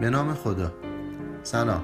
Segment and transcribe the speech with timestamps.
[0.00, 0.72] به نام خدا.
[1.42, 1.82] سلام.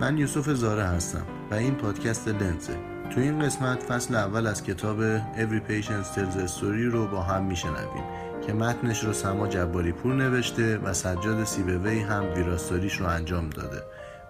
[0.00, 2.78] من یوسف زاره هستم و این پادکست لنزه.
[3.10, 7.44] تو این قسمت فصل اول از کتاب Every Patient Tells a Story رو با هم
[7.44, 8.04] میشنویم
[8.46, 13.82] که متنش رو سما جباری پور نوشته و سجاد سیبوی هم ویراستاریش رو انجام داده.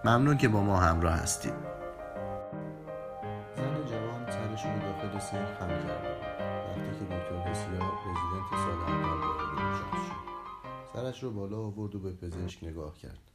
[0.05, 1.66] ممنون که با ما همراه هستید.
[11.87, 13.31] آورد و به پزشک نگاه کرد.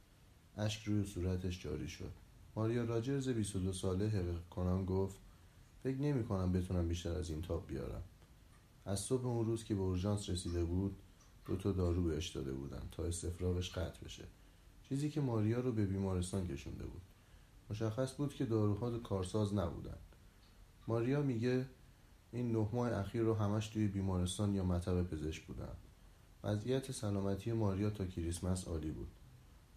[0.57, 2.11] اشک روی صورتش جاری شد.
[2.55, 5.17] ماریا راجرز 22 ساله حقیق کنان گفت
[5.83, 8.03] فکر نمی کنم بتونم بیشتر از این تاب بیارم.
[8.85, 10.95] از صبح اون روز که به اورژانس رسیده بود
[11.45, 14.23] دو تا دارو بهش داده بودن تا استفراغش قطع بشه.
[14.89, 17.01] چیزی که ماریا رو به بیمارستان کشونده بود.
[17.69, 19.97] مشخص بود که داروها کارساز نبودن.
[20.87, 21.65] ماریا میگه
[22.31, 25.75] این نه ماه اخیر رو همش توی بیمارستان یا مطب پزشک بودم
[26.45, 29.07] وضعیت سلامتی ماریا تا کریسمس عالی بود.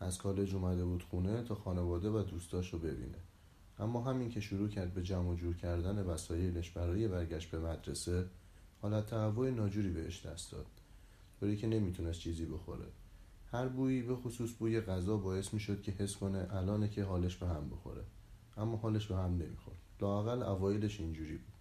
[0.00, 3.18] از کالج اومده بود خونه تا خانواده و دوستاش رو ببینه.
[3.78, 8.26] اما همین که شروع کرد به جمع و جور کردن وسایلش برای برگشت به مدرسه
[8.82, 10.66] حالت تهوع ناجوری بهش دست داد.
[11.40, 12.86] طوری که نمی‌تونست چیزی بخوره.
[13.52, 17.46] هر بویی به خصوص بوی غذا باعث می‌شد که حس کنه الانه که حالش به
[17.46, 18.04] هم بخوره.
[18.56, 19.76] اما حالش به هم نمی‌خورد.
[20.00, 21.55] لاقل اوایلش اینجوری بود.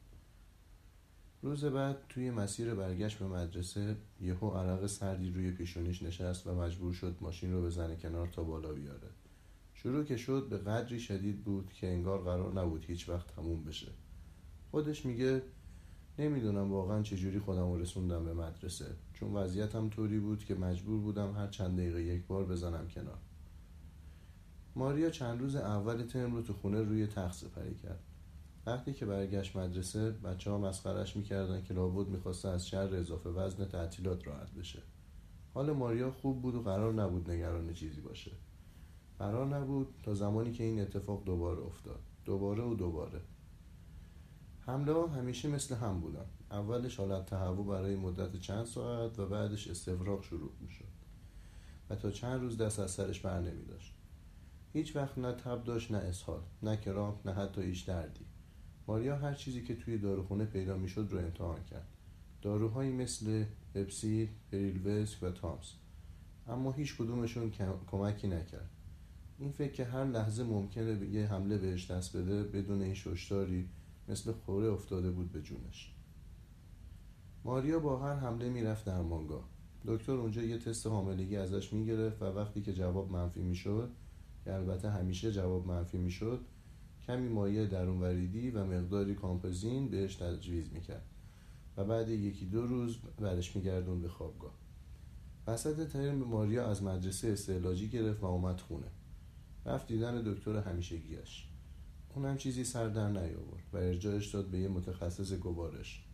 [1.45, 6.93] روز بعد توی مسیر برگشت به مدرسه یهو عرق سردی روی پیشونیش نشست و مجبور
[6.93, 9.07] شد ماشین رو بزنه کنار تا بالا بیاره.
[9.73, 13.87] شروع که شد به قدری شدید بود که انگار قرار نبود هیچ وقت تموم بشه.
[14.71, 15.41] خودش میگه
[16.19, 18.85] نمی‌دونم واقعا چجوری خودم رسوندم به مدرسه.
[19.13, 23.17] چون وضعیتم طوری بود که مجبور بودم هر چند دقیقه یک بار بزنم کنار.
[24.75, 27.99] ماریا چند روز اول ترم رو تو خونه روی تخت سپری کرد.
[28.65, 33.65] وقتی که برگشت مدرسه بچه ها مسخرش می‌کردن که لابد می‌خواسته از شر اضافه وزن
[33.65, 34.81] تعطیلات راحت بشه.
[35.53, 38.31] حال ماریا خوب بود و قرار نبود نگران چیزی باشه.
[39.19, 41.99] قرار نبود تا زمانی که این اتفاق دوباره افتاد.
[42.25, 43.21] دوباره و دوباره.
[44.59, 46.25] حمله ها همیشه مثل هم بودن.
[46.51, 50.85] اولش حالت تهوع برای مدت چند ساعت و بعدش استفراغ شروع می‌شد.
[51.89, 53.93] و تا چند روز دست از سرش بر نمی داشت
[54.73, 58.25] هیچ وقت نه تب داشت نه اسهال نه کرامپ نه حتی هیچ دردی.
[58.87, 61.87] ماریا هر چیزی که توی داروخونه پیدا می‌شد رو امتحان کرد.
[62.41, 65.73] داروهایی مثل پپسی، پریلوسک و تامس.
[66.47, 67.51] اما هیچ کدومشون
[67.91, 68.69] کمکی نکرد.
[69.39, 73.69] این فکر که هر لحظه ممکنه یه حمله بهش دست بده بدون این ششداری
[74.07, 75.91] مثل خوره افتاده بود به جونش.
[77.43, 79.49] ماریا با هر حمله می‌رفت در مانگاه
[79.85, 83.91] دکتر اونجا یه تست حاملگی ازش می‌گرفت و وقتی که جواب منفی می‌شد
[84.43, 86.39] که البته همیشه جواب منفی می‌شد
[87.07, 91.05] کمی مایع درون وریدی و مقداری کامپوزین بهش تجویز می‌کرد.
[91.77, 94.53] و بعد یکی دو روز برش میگردون به خوابگاه.
[95.47, 98.87] وسط ترم ماریا از مدرسه استعلاجی گرفت و اومد خونه.
[99.65, 101.47] رفت دیدن دکتر همیشگیش
[102.15, 106.05] اونم چیزی سر در نیاورد و ارجاعش داد به یه متخصص گوارش.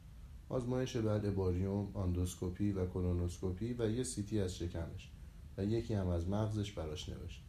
[0.49, 5.11] آزمایش بعد باریوم، آندوسکوپی و کولونوسکوپی و یه سیتی از شکمش
[5.57, 7.43] و یکی هم از مغزش براش نوشت.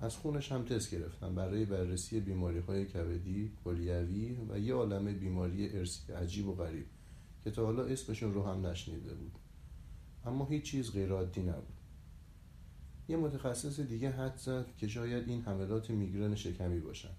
[0.00, 1.34] از خونش هم تست گرفتم.
[1.34, 6.86] برای بررسی بیماری های کبدی، کلیوی و یه عالم بیماری ارسی عجیب و غریب
[7.44, 9.32] که تا حالا اسمشون رو هم نشنیده بود.
[10.24, 11.80] اما هیچ چیز غیر عادی نبود.
[13.08, 17.14] یه متخصص دیگه حد زد که شاید این حملات میگرن شکمی باشن.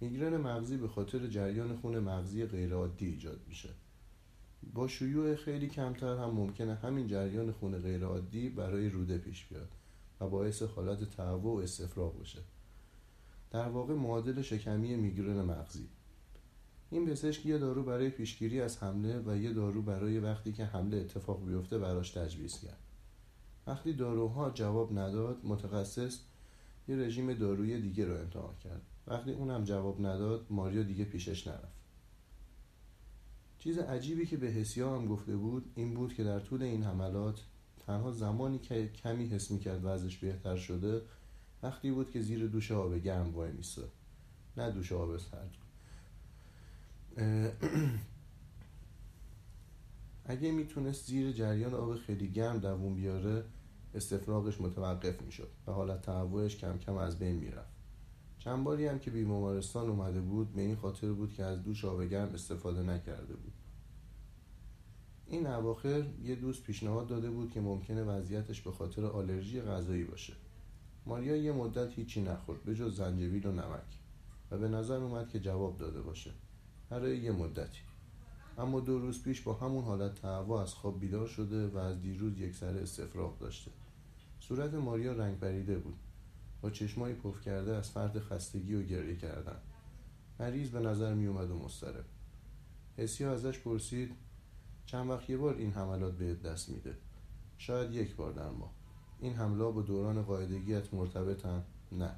[0.00, 3.68] میگرن مغزی به خاطر جریان خون مغزی غیرعادی ایجاد میشه.
[4.74, 9.68] با شیوع خیلی کمتر هم ممکنه همین جریان خون غیرعادی برای روده پیش بیاد.
[10.28, 12.38] باعث حالت تهوع و استفراغ بشه
[13.50, 15.88] در واقع معادل شکمی میگرن مغزی.
[16.90, 20.96] این پزشک یه دارو برای پیشگیری از حمله و یه دارو برای وقتی که حمله
[20.96, 22.78] اتفاق بیفته براش تجویز کرد.
[23.66, 26.20] وقتی داروها جواب نداد متخصص
[26.88, 28.82] یه رژیم دارویی دیگه رو امتحان کرد.
[29.06, 31.82] وقتی اونم جواب نداد ماریا دیگه پیشش نرفت.
[33.58, 37.44] چیز عجیبی که به حسیا هم گفته بود این بود که در طول این حملات
[37.86, 41.02] تنها زمانی که کمی حس می‌کرد وضعش بهتر شده
[41.62, 43.82] وقتی بود که زیر دوش آب گرم وای میسته
[44.56, 45.56] نه دوش آب سرد.
[50.24, 53.44] اگه می‌تونست زیر جریان آب خیلی گرم دووم بیاره
[53.94, 57.72] استفراغش متوقف می‌شد و حالت تهوعش کم کم از بین می‌رفت.
[58.38, 62.02] چند باری هم که بیمارستان اومده بود به این خاطر بود که از دوش آب
[62.02, 63.52] گرم استفاده نکرده بود.
[65.32, 70.32] این اواخر یه دوست پیشنهاد داده بود که ممکنه وضعیتش به خاطر آلرژی غذایی باشه.
[71.06, 73.98] ماریا یه مدت هیچی نخورد به جز زنجبیل و نمک.
[74.50, 76.30] و به نظر اومد که جواب داده باشه.
[76.90, 77.80] برای یه مدتی.
[78.58, 82.38] اما دو روز پیش با همون حالت تهوع از خواب بیدار شده و از دیروز
[82.38, 83.70] یک سر استفراغ داشته.
[84.40, 85.96] صورت ماریا رنگ پریده بود.
[86.62, 89.56] با چشمایی پف کرده از فرد خستگی و گریه کردن.
[90.40, 92.04] مریض به نظر می اومد و مضطرب.
[92.96, 94.10] حسیا ازش پرسید
[94.86, 96.96] چند وقت یه بار این حملات بهت دست میده.
[97.58, 98.70] شاید یک بار در ماه.
[99.20, 102.10] این حمله با دوران قاعدگیت مرتبطن؟ نه.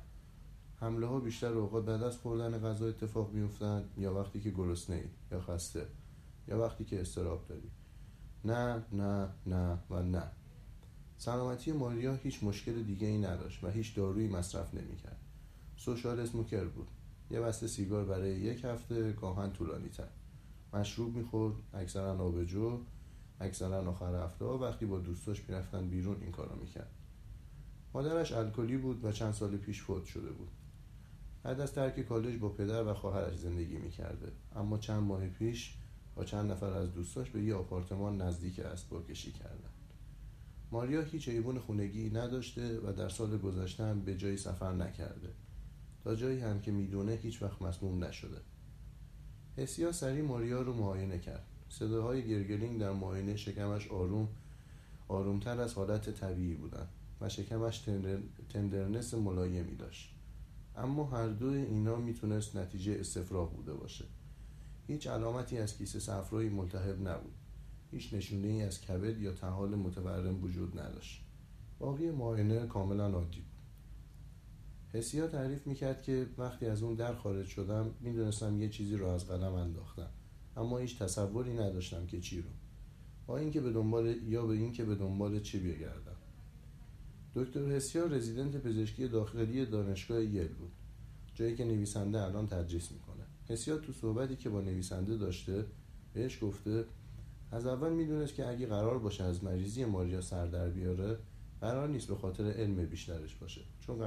[0.81, 5.05] حمله ها بیشتر اوقات بعد از خوردن غذا اتفاق میفتن یا وقتی که گرسنه ای
[5.33, 5.87] یا خسته
[6.49, 7.71] یا وقتی که استراب داری.
[8.45, 10.23] نه نه نه و نه.
[11.19, 15.21] سلامتی ماریا هیچ مشکل دیگه ای نداشت و هیچ دارویی مصرف نمی‌کرد
[15.77, 16.89] سوشال اسموکر بود.
[17.31, 20.09] یه بسته سیگار برای یک هفته گاهن طولانی تر
[20.75, 22.81] مشروب می‌خورد اکثرا آبجو
[23.41, 26.91] اکثرا آخر هفته وقتی با دوستاش می‌رفتن بیرون این کارو می‌کرد.
[27.95, 30.49] مادرش الکلی بود و چند سال پیش فوت شده بود.
[31.43, 34.33] بعد از ترک کالج با پدر و خواهرش زندگی می‌کرده.
[34.57, 35.77] اما چند ماه پیش
[36.15, 39.71] با چند نفر از دوستاش به یه آپارتمان نزدیک اسبا کشی کردن.
[40.73, 45.35] ماریا هیچ ایبون خونگی نداشته و در سال گذشته هم به جایی سفر نکرده.
[46.05, 48.41] تا جایی هم که می‌دونه هیچ وقت مسموم نشده.
[49.57, 51.47] حسیا سری ماریا رو معاینه کرد.
[51.69, 54.29] صداهای گرگلینگ در معاینه شکمش آروم
[55.09, 56.87] آرومتر از حالت طبیعی بودن
[57.21, 58.19] و شکمش تندر،
[58.49, 60.15] تندرنس ملایمی داشت.
[60.77, 64.05] اما هر دو اینا می‌تونست نتیجه استفراغ بوده باشه.
[64.87, 67.35] هیچ علامتی از کیسه صفرایی ملتهب نبود.
[67.91, 71.25] هیچ نشونه ای از کبد یا تحال متورم وجود نداشت.
[71.79, 73.54] باقی معاینه کاملا عادی بود.
[74.95, 79.29] حسیا تعریف می‌کرد که وقتی از اون در خارج شدم می‌دونستم یه چیزی رو از
[79.29, 80.11] قلم انداختم.
[80.57, 82.49] اما هیچ تصوری نداشتم که چی رو.
[83.27, 86.17] با اینکه به دنبال یا به اینکه به دنبال چی بگردم.
[87.35, 90.73] دکتر حسیا رزیدنت پزشکی داخلی دانشگاه یل بود.
[91.35, 93.25] جایی که نویسنده الان تدریس می‌کنه.
[93.49, 95.67] حسیا تو صحبتی که با نویسنده داشته
[96.13, 96.85] بهش گفته
[97.53, 101.19] از اول می‌دونست که اگه قرار باشه از مریضی ماریا سر در بیاره
[101.61, 103.61] قرار نیست به خاطر علم بیشترش باشه.
[103.81, 103.99] چون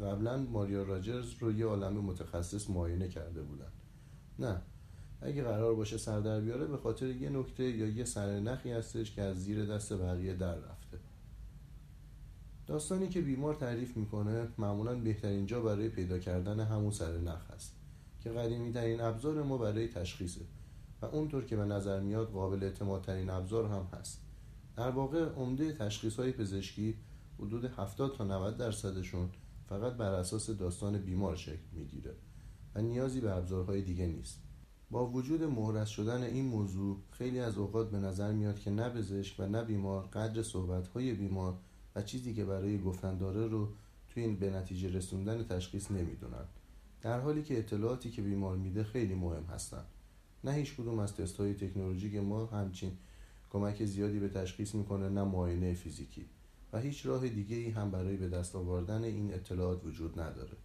[0.00, 3.72] قبلا ماریا راجرز رو یه عالم متخصص معاینه کرده بودن.
[4.38, 4.62] نه.
[5.20, 9.22] اگه قرار باشه سر در بیاره به خاطر یه نکته یا یه سرنخی هستش که
[9.22, 10.98] از زیر دست بقیه در رفته.
[12.66, 17.76] داستانی که بیمار تعریف می‌کنه معمولا بهترین جا برای پیدا کردن همون سرنخ هست.
[18.20, 20.40] که قدیمی ترین ابزار ما برای تشخیصه.
[21.02, 24.20] و اونطور که به نظر میاد قابل اعتمادترین ابزار هم هست.
[24.76, 26.96] در واقع عمده تشخیص های پزشکی
[27.38, 29.30] حدود 70 تا 90 درصدشون
[29.68, 32.14] فقط بر اساس داستان بیمار شکل می‌گیره
[32.74, 34.42] و نیازی به ابزارهای دیگه نیست.
[34.90, 39.34] با وجود مهرس شدن این موضوع خیلی از اوقات به نظر میاد که نه پزشک
[39.38, 41.58] و نه بیمار قدر صحبتهای بیمار
[41.96, 43.68] و چیزی که برای گفتن داره رو
[44.08, 46.44] توی این به نتیجه رسوندن تشخیص نمی‌دونن.
[47.02, 49.84] در حالی که اطلاعاتی که بیمار میده خیلی مهم هستن.
[50.44, 52.92] نه هیچ کدوم از تست های تکنولوژی ما همچین
[53.52, 56.26] کمک زیادی به تشخیص می‌کنه نه معاینه فیزیکی.
[56.72, 60.56] و هیچ راه دیگه ای هم برای به دست آوردن این اطلاعات وجود نداره.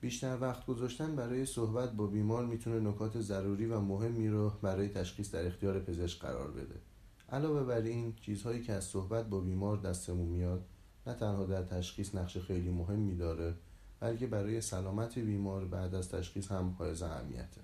[0.00, 5.30] بیشتر وقت گذاشتن برای صحبت با بیمار می‌تونه نکات ضروری و مهمی رو برای تشخیص
[5.30, 6.80] در اختیار پزشک قرار بده.
[7.28, 10.64] علاوه بر این چیزهایی که از صحبت با بیمار دستمون میاد
[11.06, 13.54] نه تنها در تشخیص نقش خیلی مهمی داره
[14.00, 17.60] بلکه برای سلامت بیمار بعد از تشخیص هم حائز اهمیته.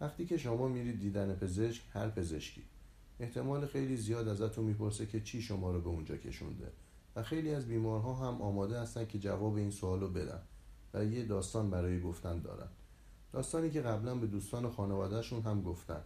[0.00, 2.62] وقتی که شما میرید دیدن پزشک هر پزشکی.
[3.20, 6.72] احتمال خیلی زیاد ازتون می‌پرسه که چی شما رو به اونجا کشونده.
[7.16, 10.42] و خیلی از بیمارها هم آماده هستن که جواب این سوال رو بدن
[10.94, 12.68] و یه داستان برای گفتن دارن.
[13.32, 16.00] داستانی که قبلا به دوستان و خانوادهشون هم گفتن.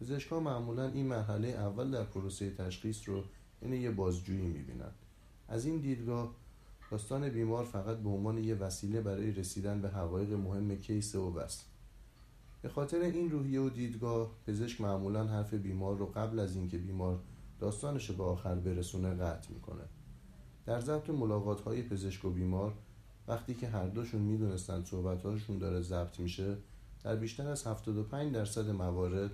[0.00, 3.22] پزشکها معمولا این مرحله اول در پروسه تشخیص رو
[3.62, 4.90] این یه بازجویی می‌بینن.
[5.48, 6.34] از این دیدگاه
[6.90, 11.64] داستان بیمار فقط به عنوان یه وسیله برای رسیدن به حقایق مهم کیس و بس.
[12.66, 17.20] به خاطر این روحیه و دیدگاه پزشک معمولا حرف بیمار رو قبل از اینکه بیمار
[17.60, 19.82] داستانش به آخر برسونه قطع می‌کنه.
[20.66, 22.74] در ضبط ملاقات های پزشک و بیمار
[23.28, 26.56] وقتی که هر دوشون می‌دونستن صحبتهاشون داره ضبط میشه
[27.04, 29.30] در بیشتر از 75 درصد موارد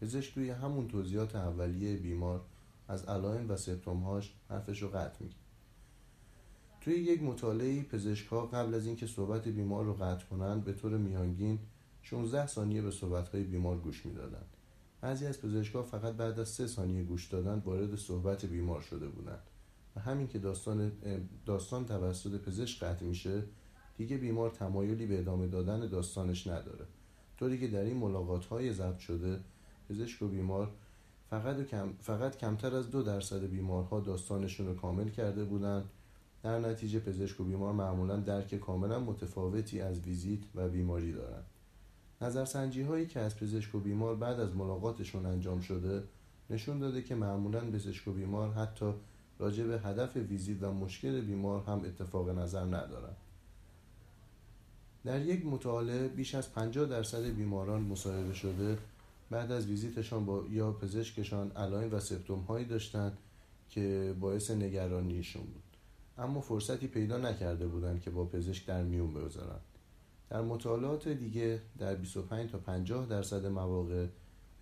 [0.00, 2.40] پزشک توی همون توضیحات اولیه بیمار
[2.88, 5.36] از علائم و سپتومهاش حرفش رو قطع میگه
[6.80, 10.96] توی یک مطالعه پزشک ها قبل از اینکه صحبت بیمار رو قطع کنند به طور
[10.96, 11.58] میانگین
[12.02, 14.46] 16 ثانیه به صحبت های بیمار گوش می‌دادند.
[15.00, 19.42] بعضی از پزشکها فقط بعد از 3 ثانیه گوش دادن وارد صحبت بیمار شده بودند.
[19.96, 20.92] و همین که داستان
[21.46, 23.42] داستان توسط پزشک قطع میشه
[23.96, 26.84] دیگه بیمار تمایلی به ادامه دادن داستانش نداره.
[27.38, 29.40] طوری که در این ملاقات های ضبط شده
[29.88, 30.70] پزشک و بیمار
[31.30, 35.84] فقط, کم، فقط کمتر از دو درصد بیمارها داستانشون رو کامل کرده بودند.
[36.42, 41.44] در نتیجه پزشک و بیمار معمولا درک کاملا متفاوتی از ویزیت و بیماری دارند.
[42.22, 46.02] نظرسنجی هایی که از پزشک و بیمار بعد از ملاقاتشون انجام شده
[46.50, 48.94] نشون داده که معمولا پزشک و بیمار حتی
[49.38, 53.16] راجع به هدف ویزیت و مشکل بیمار هم اتفاق نظر ندارند.
[55.04, 58.78] در یک مطالعه بیش از 50 درصد بیماران مصاحبه شده
[59.30, 63.18] بعد از ویزیتشان با یا پزشکشان علائم و سپتوم هایی داشتند
[63.70, 65.62] که باعث نگرانیشون بود
[66.18, 69.60] اما فرصتی پیدا نکرده بودند که با پزشک در میون بگذارند
[70.30, 74.06] در مطالعات دیگه در 25 تا 50 درصد مواقع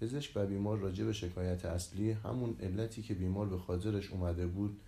[0.00, 4.80] پزشک و بیمار راجع به شکایت اصلی همون علتی که بیمار به خاطرش اومده بود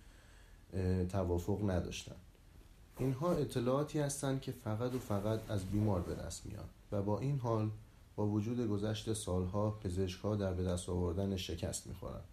[1.09, 2.21] توافق نداشتند
[2.99, 7.39] اینها اطلاعاتی هستند که فقط و فقط از بیمار به دست میان و با این
[7.39, 7.69] حال
[8.15, 12.23] با وجود گذشت سالها پزشکها در به دست آوردن شکست می‌خورند.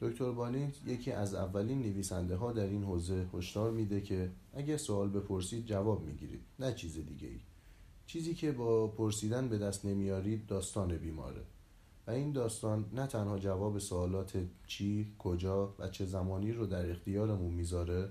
[0.00, 5.08] دکتر بالینت یکی از اولین نویسنده ها در این حوزه هشدار میده که اگه سوال
[5.08, 7.40] بپرسید جواب می‌گیرید نه چیز دیگه ای
[8.12, 11.42] چیزی که با پرسیدن به دست نمیارید داستان بیماره.
[12.06, 17.54] و این داستان نه تنها جواب سوالات چی، کجا و چه زمانی رو در اختیارمون
[17.54, 18.08] می‌ذاره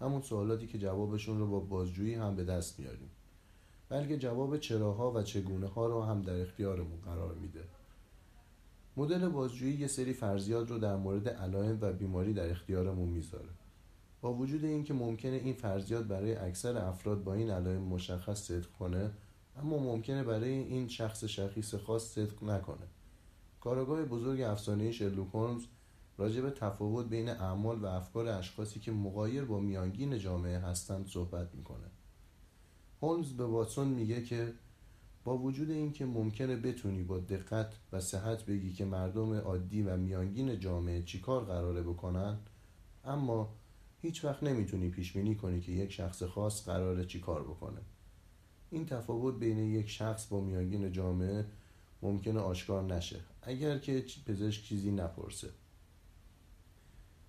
[0.00, 3.10] همون سوالاتی که جوابشون رو با بازجویی هم به دست میاریم
[3.88, 7.64] بلکه جواب چراها و چگونه ها رو هم در اختیارمون قرار میده.
[8.96, 13.50] مدل بازجویی یه سری فرضیات رو در مورد علائم و بیماری در اختیارمون می‌ذاره.
[14.20, 19.10] با وجود اینکه ممکنه این فرضیات برای اکثر افراد با این علائم مشخص صدق کنه
[19.56, 22.86] اما ممکنه برای این شخص شخیص خاص صدق نکنه.
[23.60, 25.66] کارگاه بزرگ افسانه شرلوک هولمز
[26.18, 31.54] راجع به تفاوت بین اعمال و افکار اشخاصی که مقایر با میانگین جامعه هستند صحبت
[31.54, 31.86] می‌کنه.
[33.02, 34.54] هولمز به واتسون میگه که
[35.24, 40.58] با وجود اینکه ممکنه بتونی با دقت و صحت بگی که مردم عادی و میانگین
[40.58, 42.38] جامعه چیکار قراره بکنن
[43.04, 43.54] اما
[44.02, 47.80] هیچ وقت نمی‌تونی پیش بینی کنی که یک شخص خاص قراره چیکار بکنه.
[48.70, 51.44] این تفاوت بین یک شخص با میانگین جامعه
[52.02, 53.20] ممکنه آشکار نشه.
[53.42, 55.48] اگر که پزشک چیزی نپرسه.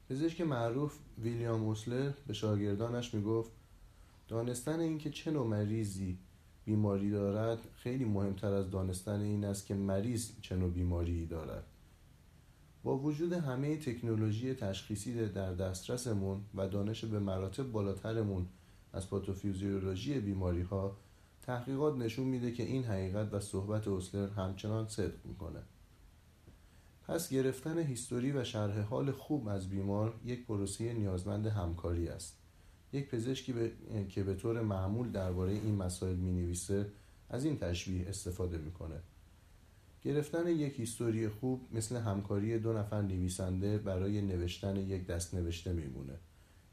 [0.09, 3.51] پزشک معروف ویلیام اوسلر به شاگردانش می‌گفت
[4.27, 6.17] دانستن اینکه چه نوع مریضی
[6.65, 11.63] بیماری دارد خیلی مهمتر از دانستن این است که مریض چه نوع بیماری دارد.
[12.83, 18.47] با وجود همه تکنولوژی تشخیصی در دسترسمون و دانش به مراتب بالاترمون
[18.93, 20.97] از پاتوفیزیولوژی بیماری ها
[21.41, 25.59] تحقیقات نشون میده که این حقیقت و صحبت اوسلر همچنان صدق می‌کنه.
[27.07, 32.37] پس گرفتن هیستوری و شرح حال خوب از بیمار یک پروسه نیازمند همکاری است.
[32.93, 33.53] یک پزشکی
[34.09, 36.91] که به طور معمول درباره این مسائل می نویسه
[37.29, 38.99] از این تشبیه استفاده می‌کنه.
[40.01, 46.13] گرفتن یک هیستوری خوب مثل همکاری دو نفر نویسنده برای نوشتن یک دست نوشته میمونه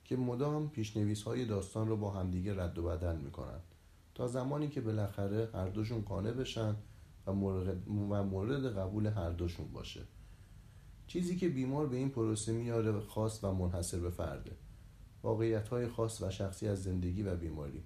[0.05, 3.61] که مدام پیشنویس های داستان رو با همدیگه رد و بدل می‌کنن
[4.19, 6.77] تا زمانی که بالاخره هر دوشون قانع بشن
[7.27, 7.33] و
[8.23, 10.01] مورد قبول هر دوشون باشه.
[11.07, 14.53] چیزی که بیمار به این پروسه میاره خاص و منحصر به فرده.
[15.23, 17.83] واقعیت های خاص و شخصی از زندگی و بیماری.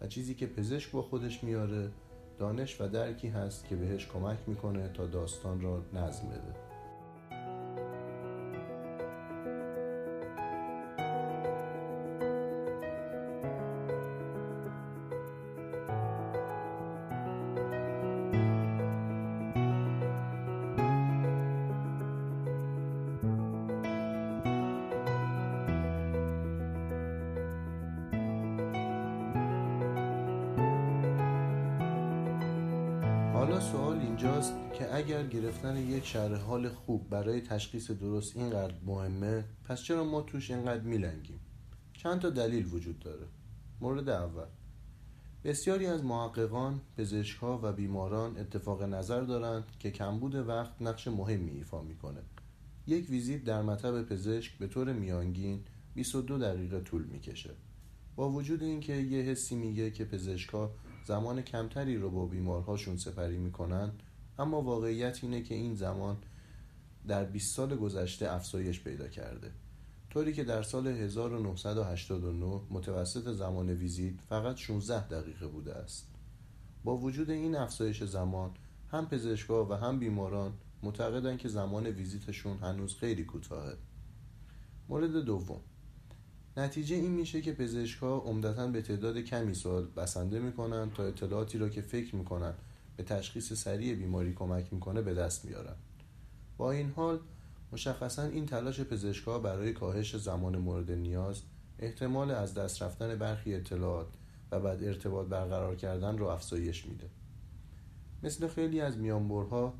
[0.00, 1.90] و چیزی که پزشک با خودش میاره
[2.38, 6.65] دانش و درکی هست که بهش کمک می‌کنه تا داستان را نظم بده.
[36.16, 41.40] شرح حال خوب برای تشخیص درست اینقدر مهمه پس چرا ما توش اینقدر میلنگیم
[41.92, 43.26] چند تا دلیل وجود داره
[43.80, 44.46] مورد اول
[45.44, 51.82] بسیاری از محققان، پزشکها و بیماران اتفاق نظر دارند که کمبود وقت نقش مهمی ایفا
[51.82, 52.20] می‌کنه.
[52.86, 55.60] یک ویزیت در مطب پزشک به طور میانگین
[55.94, 57.50] 22 دقیقه طول می‌کشه.
[58.16, 60.70] با وجود اینکه یه حسی میگه که پزشکها
[61.06, 63.92] زمان کمتری رو با بیمارهاشون سپری می‌کنن
[64.38, 66.16] اما واقعیت اینه که این زمان
[67.08, 69.50] در 20 سال گذشته افزایش پیدا کرده.
[70.10, 76.08] طوری که در سال 1989 متوسط زمان ویزیت فقط 16 دقیقه بوده است.
[76.84, 78.50] با وجود این افزایش زمان
[78.90, 80.52] هم پزشکا و هم بیماران
[80.82, 83.76] معتقدند که زمان ویزیتشون هنوز خیلی کوتاهه.
[84.88, 85.60] مورد دوم.
[86.56, 91.68] نتیجه این میشه که پزشکها عمدتا به تعداد کمی سوال بسنده می‌کنن تا اطلاعاتی را
[91.68, 92.54] که فکر می‌کنن
[92.96, 95.76] به تشخیص سریع بیماری کمک می‌کنه به دست میارن.
[96.56, 97.20] با این حال
[97.72, 101.42] مشخصا این تلاش پزشکها برای کاهش زمان مورد نیاز
[101.78, 104.08] احتمال از دست رفتن برخی اطلاعات
[104.50, 107.10] و بعد ارتباط برقرار کردن رو افزایش میده.
[108.22, 109.74] مثل خیلی از میانبرها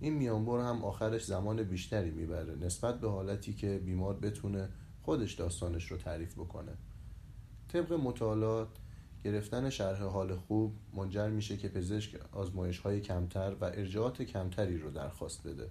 [0.00, 4.68] این میانبر هم آخرش زمان بیشتری می‌بره نسبت به حالتی که بیمار بتونه
[5.02, 6.72] خودش داستانش رو تعریف بکنه.
[7.68, 8.68] طبق مطالعات
[9.24, 14.90] گرفتن شرح حال خوب منجر میشه که پزشک آزمایش های کمتر و ارجاعات کمتری رو
[14.90, 15.70] درخواست بده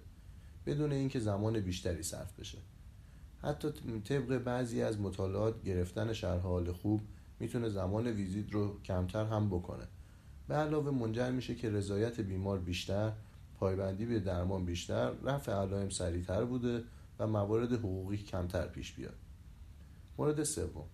[0.66, 2.58] بدون اینکه زمان بیشتری صرف بشه.
[3.42, 3.70] حتی
[4.04, 7.00] طبق بعضی از مطالعات گرفتن شرح حال خوب
[7.40, 9.84] می‌تونه زمان ویزیت رو کمتر هم بکنه.
[10.48, 13.12] به علاوه منجر میشه که رضایت بیمار بیشتر
[13.58, 16.84] پایبندی به درمان بیشتر رفع علائم سریعتر بوده
[17.18, 19.16] و موارد حقوقی کمتر پیش بیاد.
[20.18, 20.84] مورد سوم.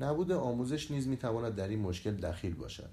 [0.00, 2.90] نبود آموزش نیز می‌تواند در این مشکل دخیل باشد.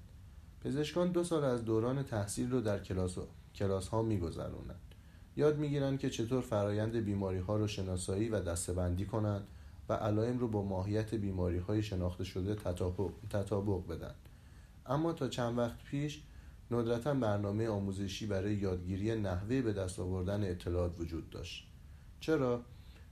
[0.64, 3.18] پزشکان دو سال از دوران تحصیل رو در کلاس,
[3.54, 4.94] کلاس ها میگذرونند
[5.36, 9.46] یاد می‌گیرند که چطور فرایند بیماری ها رو شناسایی و دستبندی کنند
[9.88, 12.54] و علائم رو با ماهیت بیماری های شناخته شده
[13.30, 14.14] تطابق بدن
[14.86, 16.22] اما تا چند وقت پیش
[16.70, 21.68] ندرتا برنامه آموزشی برای یادگیری نحوه به دست آوردن اطلاعات وجود داشت.
[22.20, 22.62] چرا؟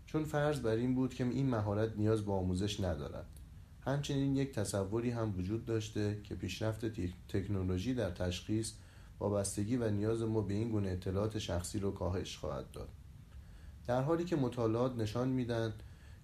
[0.06, 3.39] چون فرض بر این بود که این مهارت نیاز به آموزش ندارد.
[3.84, 6.84] همچنین یک تصوری هم وجود داشته که پیشرفت
[7.28, 8.72] تکنولوژی در تشخیص
[9.20, 12.88] وابستگی و نیاز ما به این گونه اطلاعات شخصی رو کاهش خواهد داد.
[13.86, 15.72] در حالی که مطالعات نشان میدن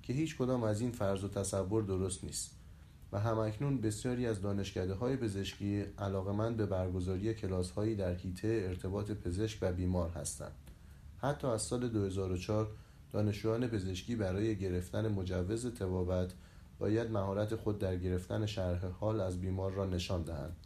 [0.03, 2.51] که هیچ کدام از این فرض و تصور درست نیست
[3.13, 9.11] و همکنون بسیاری از دانشکده های پزشکی علاقمند به برگزاری کلاس هایی در حیطه ارتباط
[9.11, 10.55] پزشک و بیمار هستند.
[11.19, 12.69] حتی از سال 2004
[13.13, 16.33] دانشجویان پزشکی برای گرفتن مجوز تبابت
[16.79, 20.57] باید مهارت خود در گرفتن شرح حال از بیمار را نشان دهند.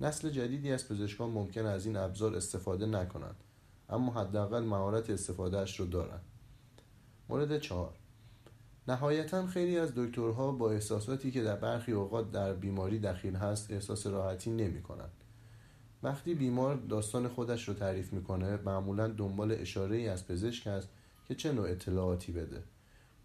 [0.00, 3.36] نسل جدیدی از پزشکان ممکن از این ابزار استفاده نکنند
[3.88, 6.24] اما حداقل مهارت استفادهش رو دارند.
[7.28, 7.94] مورد چهار.
[8.88, 14.06] نهایتا خیلی از دکترها با احساساتی که در برخی اوقات در بیماری دخیل هست احساس
[14.06, 15.12] راحتی نمی کنند.
[16.02, 20.88] وقتی بیمار داستان خودش رو تعریف می‌کنه معمولا دنبال اشاره ای از پزشک است
[21.28, 22.62] که چه نوع اطلاعاتی بده.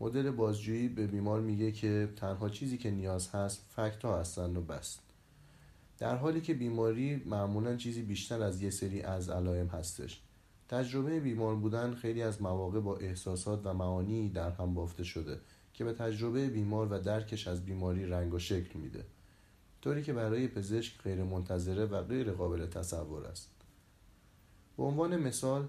[0.01, 4.61] مدل بازجویی به بیمار میگه که تنها چیزی که نیاز هست فکت ها هستند و
[4.61, 4.99] بست
[5.97, 10.21] در حالی که بیماری معمولا چیزی بیشتر از یه سری از علائم هستش.
[10.69, 15.39] تجربه بیمار بودن خیلی از مواقع با احساسات و معانی در هم بافته شده
[15.73, 19.05] که به تجربه بیمار و درکش از بیماری رنگ و شکل میده.
[19.81, 23.51] طوری که برای پزشک غیر منتظره و غیر قابل تصور است.
[24.77, 25.67] به عنوان مثال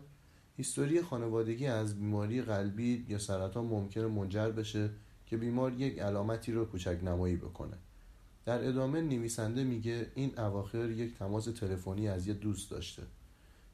[0.57, 4.91] هیستوری خانوادگی از بیماری قلبی یا سرطان ممکن منجر بشه
[5.27, 7.77] که بیمار یک علامتی رو کوچک نمایی بکنه.
[8.45, 13.03] در ادامه نویسنده میگه این اواخر یک تماس تلفنی از یه دوست داشته.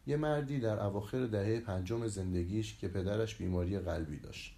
[0.06, 4.56] یه مردی در اواخر دهه پنجم زندگیش که پدرش بیماری قلبی داشت.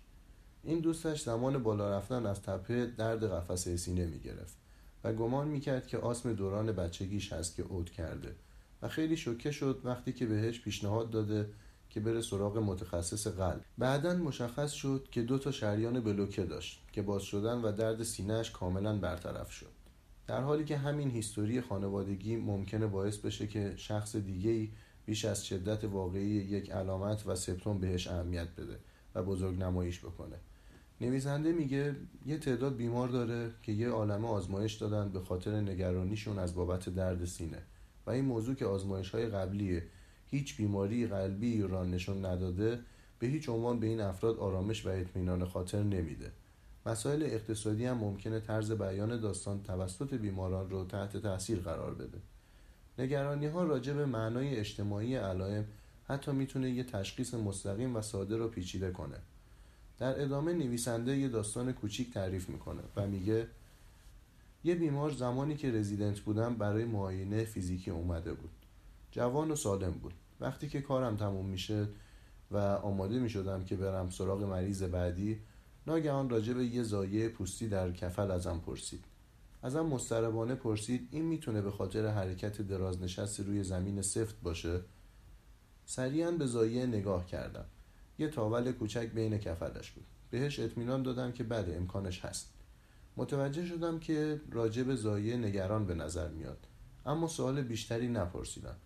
[0.64, 4.56] این دوستش زمان بالا رفتن از تپه درد قفسه سینه می‌گرفت
[5.04, 8.34] و گمان می‌کرد که آسم دوران بچگیش هست که عود کرده
[8.82, 11.50] و خیلی شوکه شد وقتی که بهش پیشنهاد داده
[11.90, 13.64] که بره سراغ متخصص قلب.
[13.78, 18.50] بعدا مشخص شد که دو تا شریان بلوکه داشت که باز شدن و درد سینهش
[18.50, 19.72] کاملا برطرف شد.
[20.26, 24.68] در حالی که همین هیستوری خانوادگی ممکنه باعث بشه که شخص دیگه
[25.06, 28.78] بیش از شدت واقعی یک علامت و سپتوم بهش اهمیت بده
[29.14, 30.36] و بزرگ نماییش بکنه.
[31.00, 36.54] نویسنده میگه یه تعداد بیمار داره که یه عالمه آزمایش دادن به خاطر نگرانیشون از
[36.54, 37.62] بابت درد سینه.
[38.06, 39.82] و این موضوع که آزمایش های قبلی
[40.30, 42.80] هیچ بیماری قلبی را نشون نداده
[43.18, 46.32] به هیچ عنوان به این افراد آرامش و اطمینان خاطر نمیده.
[46.86, 52.18] مسائل اقتصادی هم ممکنه طرز بیان داستان توسط بیماران رو تحت تاثیر قرار بده.
[52.98, 55.64] نگرانی ها راجع به معنای اجتماعی علائم
[56.08, 59.16] حتی می‌تونه یه تشخیص مستقیم و ساده رو پیچیده کنه.
[59.98, 63.46] در ادامه نویسنده یه داستان کوچیک تعریف می‌کنه و میگه
[64.64, 68.50] یه بیمار زمانی که رزیدنت بودم برای معاینه فیزیکی اومده بود.
[69.10, 70.14] جوان و سالم بود.
[70.40, 71.88] وقتی که کارم تموم میشه
[72.50, 75.40] و آماده می‌شدم که برم سراغ مریض بعدی
[75.86, 79.04] ناگهان راجع به یه زایه پوستی در کفل ازم پرسید.
[79.62, 84.80] ازم مستربانه پرسید این می‌تونه به خاطر حرکت دراز نشست روی زمین سفت باشه؟
[85.84, 87.64] سریعا به زایه نگاه کردم.
[88.18, 90.06] یه تاول کوچک بین کفلش بود.
[90.30, 92.52] بهش اطمینان دادم که بله امکانش هست.
[93.16, 96.66] متوجه شدم که راجع به زایه نگران به نظر میاد.
[97.06, 98.76] اما سوال بیشتری نپرسیدم.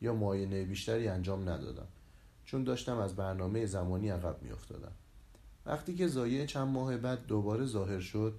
[0.00, 1.86] یا معاینه بیشتری انجام ندادم.
[2.44, 4.92] چون داشتم از برنامه زمانی عقب میافتادم.
[5.66, 8.34] وقتی که زایه چند ماه بعد دوباره ظاهر شد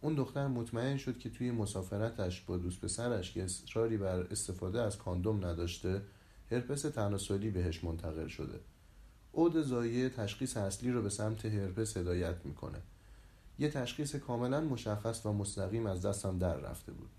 [0.00, 4.98] اون دختر مطمئن شد که توی مسافرتش با دوست پسرش که اصراری بر استفاده از
[4.98, 6.02] کاندوم نداشته
[6.50, 8.60] هرپس تناسلی بهش منتقل شده.
[9.34, 12.78] عود زایه تشخیص اصلی رو به سمت هرپس هدایت می‌کنه.
[13.58, 17.10] یه تشخیص کاملا مشخص و مستقیم از دستم در رفته بود.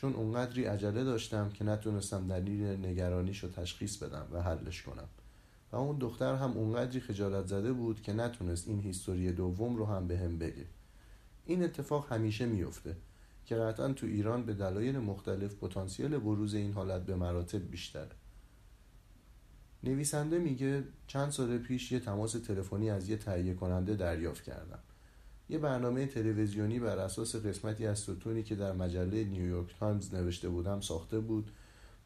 [0.00, 5.08] چون اونقدری عجله داشتم که نتونستم دلیل نگرانیش رو تشخیص بدم و حلش کنم.
[5.72, 10.08] و اون دختر هم اونقدری خجالت زده بود که نتونست این هیستوری دوم رو هم
[10.08, 10.66] به هم بگه.
[11.46, 12.96] این اتفاق همیشه میفته
[13.46, 18.10] که قطعا تو ایران به دلایل مختلف پتانسیل بروز این حالت به مراتب بیشتره.
[19.82, 24.78] نویسنده میگه چند سال پیش یه تماس تلفنی از یه تهیه کننده دریافت کردم.
[25.50, 30.80] یه برنامه تلویزیونی بر اساس قسمتی از ستونی که در مجله نیویورک تایمز نوشته بودم
[30.80, 31.50] ساخته بود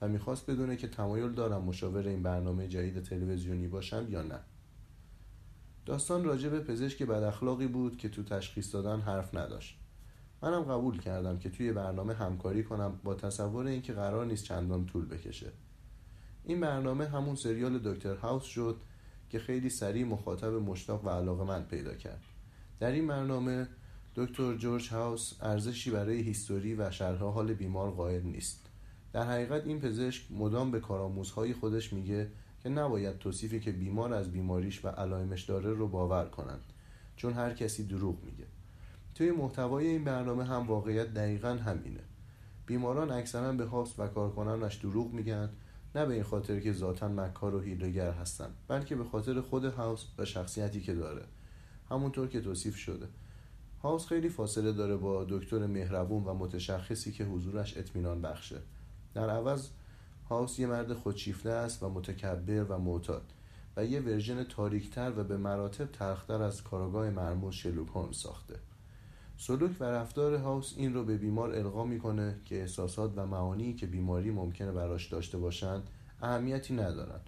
[0.00, 4.38] و می‌خواست بدونه که تمایل دارم مشاور این برنامه جدید تلویزیونی باشم یا نه.
[5.86, 9.78] داستان راجع به پزشک بد اخلاقی بود که تو تشخیص دادن حرف نداشت.
[10.42, 15.06] منم قبول کردم که توی برنامه همکاری کنم با تصور اینکه قرار نیست چندان طول
[15.06, 15.52] بکشه.
[16.44, 18.80] این برنامه همون سریال دکتر هاوس شد
[19.30, 22.33] که خیلی سریع مخاطب مشتاق و علاقه من پیدا کرد.
[22.80, 23.68] در این برنامه
[24.14, 28.66] دکتر جورج هاوس ارزشی برای هیستوری و شرح حال بیمار قائل نیست.
[29.12, 32.30] در حقیقت این پزشک مدام به کارآموزهای خودش میگه
[32.62, 36.64] که نباید توصیفی که بیمار از بیماریش و علائمش داره رو باور کنند
[37.16, 38.44] چون هر کسی دروغ میگه.
[39.14, 42.00] توی محتوای این برنامه هم واقعیت دقیقا همینه.
[42.66, 45.50] بیماران اکثرا به هاوس و کارکنانش دروغ میگن
[45.94, 50.04] نه به این خاطر که ذاتا مکار و حیله‌گر هستن بلکه به خاطر خود هاوس
[50.18, 51.22] و شخصیتی که داره.
[51.90, 53.06] همونطور که توصیف شده.
[53.82, 58.60] هاوس خیلی فاصله داره با دکتر مهربون و متشخصی که حضورش اطمینان بخشه.
[59.14, 59.68] در عوض
[60.28, 63.32] هاوس یه مرد خودشیفته است و متکبر و معتاد
[63.76, 68.54] و یه version تاریکتر و به مراتب تلختر از کارآگاه مرموز شرلوک هولمز ساخته.
[69.36, 73.86] سلوک و رفتار هاوس این رو به بیمار القا می‌کنه که احساسات و معانی که
[73.86, 75.90] بیماری ممکنه براش داشته باشند
[76.22, 77.20] اهمیتی ندارن.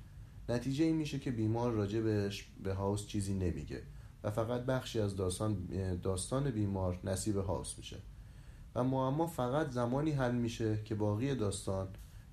[0.49, 3.83] نتیجه این میشه که بیمار راجع بهش به هاوس چیزی نمیگه.
[4.31, 5.57] فقط بخشی از داستان,
[6.03, 7.97] داستان بیمار نصیب هاوس میشه.
[8.75, 11.89] و معما فقط زمانی حل میشه که باقی داستان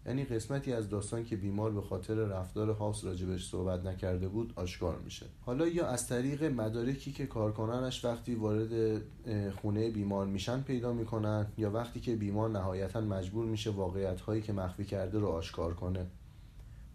[0.06, 5.00] یعنی قسمتی از داستان که بیمار به خاطر رفتار هاوس راجبش صحبت نکرده بود آشکار
[5.00, 5.26] میشه.
[5.42, 9.02] حالا یا از طریق مدارکی که کارکنانش وقتی وارد
[9.62, 14.54] خونه بیمار میشن پیدا می‌کنن یا وقتی که بیمار نهایتا مجبور میشه واقعیت هایی که
[14.54, 16.08] مخفی کرده رو آشکار کنه.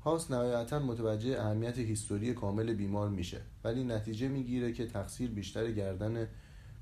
[0.09, 3.41] هاوس نهایتا متوجه اهمیت هیستوری کامل بیمار میشه.
[3.65, 6.29] ولی نتیجه می‌گیره که تقصیر بیشتر گردن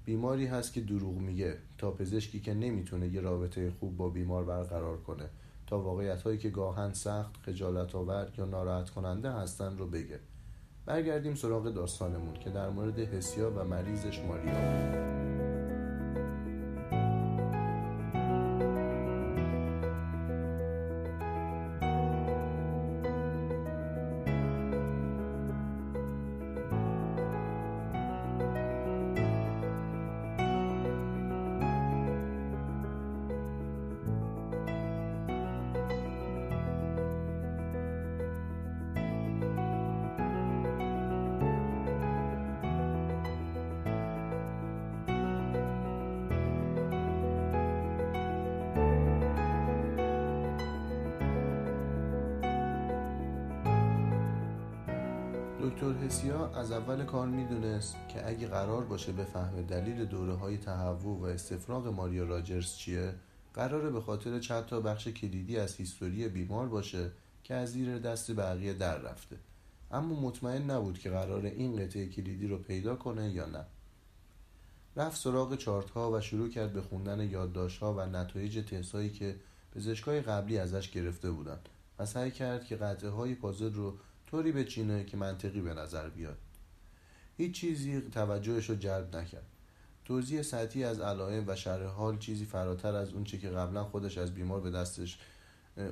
[0.04, 4.96] بیماری هست که دروغ میگه تا پزشکی که نمی‌تونه یه رابطه خوب با بیمار برقرار
[4.96, 5.24] کنه.
[5.66, 10.20] تا واقعیت هایی که گاهن سخت خجالت آور یا ناراحت کننده هستن رو بگه.
[10.86, 15.45] برگردیم سراغ داستانمون که در مورد حسیا و مریضش ماریا
[56.26, 61.24] هسیا از اول کار می‌دونست که اگه قرار باشه بفهمه دلیل دوره های تهوع و
[61.24, 63.14] استفراغ ماریا راجرز چیه
[63.54, 67.10] قراره به خاطر چند تا بخش کلیدی از هیستوری بیمار باشه
[67.44, 69.36] که از زیر دست بقیه در رفته.
[69.90, 73.64] اما مطمئن نبود که قرار این قطعه کلیدی رو پیدا کنه یا نه.
[74.96, 79.36] رفت سراغ چارت ها و شروع کرد به خوندن یادداشت ها و نتایج تستهایی که
[79.74, 81.58] پزشکای قبلی ازش گرفته بودن
[81.98, 86.38] و سعی کرد که قطعه های پازل رو طوری بچینه که منطقی به نظر بیاد.
[87.36, 89.46] هیچ چیزی توجهش رو جلب نکرد.
[90.04, 94.18] توضیح سطحی از علائم و شرح حال چیزی فراتر از اون چی که قبلا خودش
[94.18, 95.18] از بیمار به دستش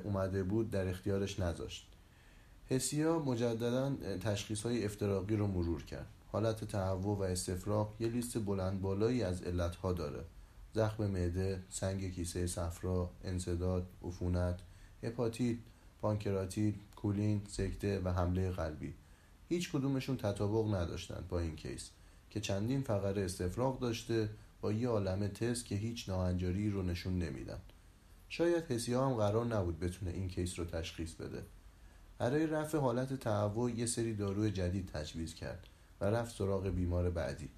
[0.03, 1.87] اومده بود در اختیارش نذاشت.
[2.69, 6.07] حسیا مجددا تشخیص های افتراقی رو مرور کرد.
[6.31, 10.25] حالت تهوع و استفراغ یه لیست بلند بالایی از علتها داره.
[10.73, 14.59] زخم معده، سنگ کیسه صفرا، انصداد، عفونت،
[15.03, 15.57] هپاتیت،
[16.01, 18.93] پانکراتیت، کولیت، سکته و حمله قلبی.
[19.49, 21.89] هیچ کدومشون تطابق نداشتند با این case
[22.29, 24.29] که چندین فقره استفراغ داشته
[24.61, 27.59] با یه عالمه تست که هیچ ناهنجاری رو نشون نمیدن.
[28.29, 31.43] شاید حسیا هم قرار نبود بتونه این case رو تشخیص بده.
[32.17, 35.67] برای رفع حالت تهوع یه سری داروی جدید تجویز کرد
[36.01, 37.49] و رفت سراغ بیمار بعدی.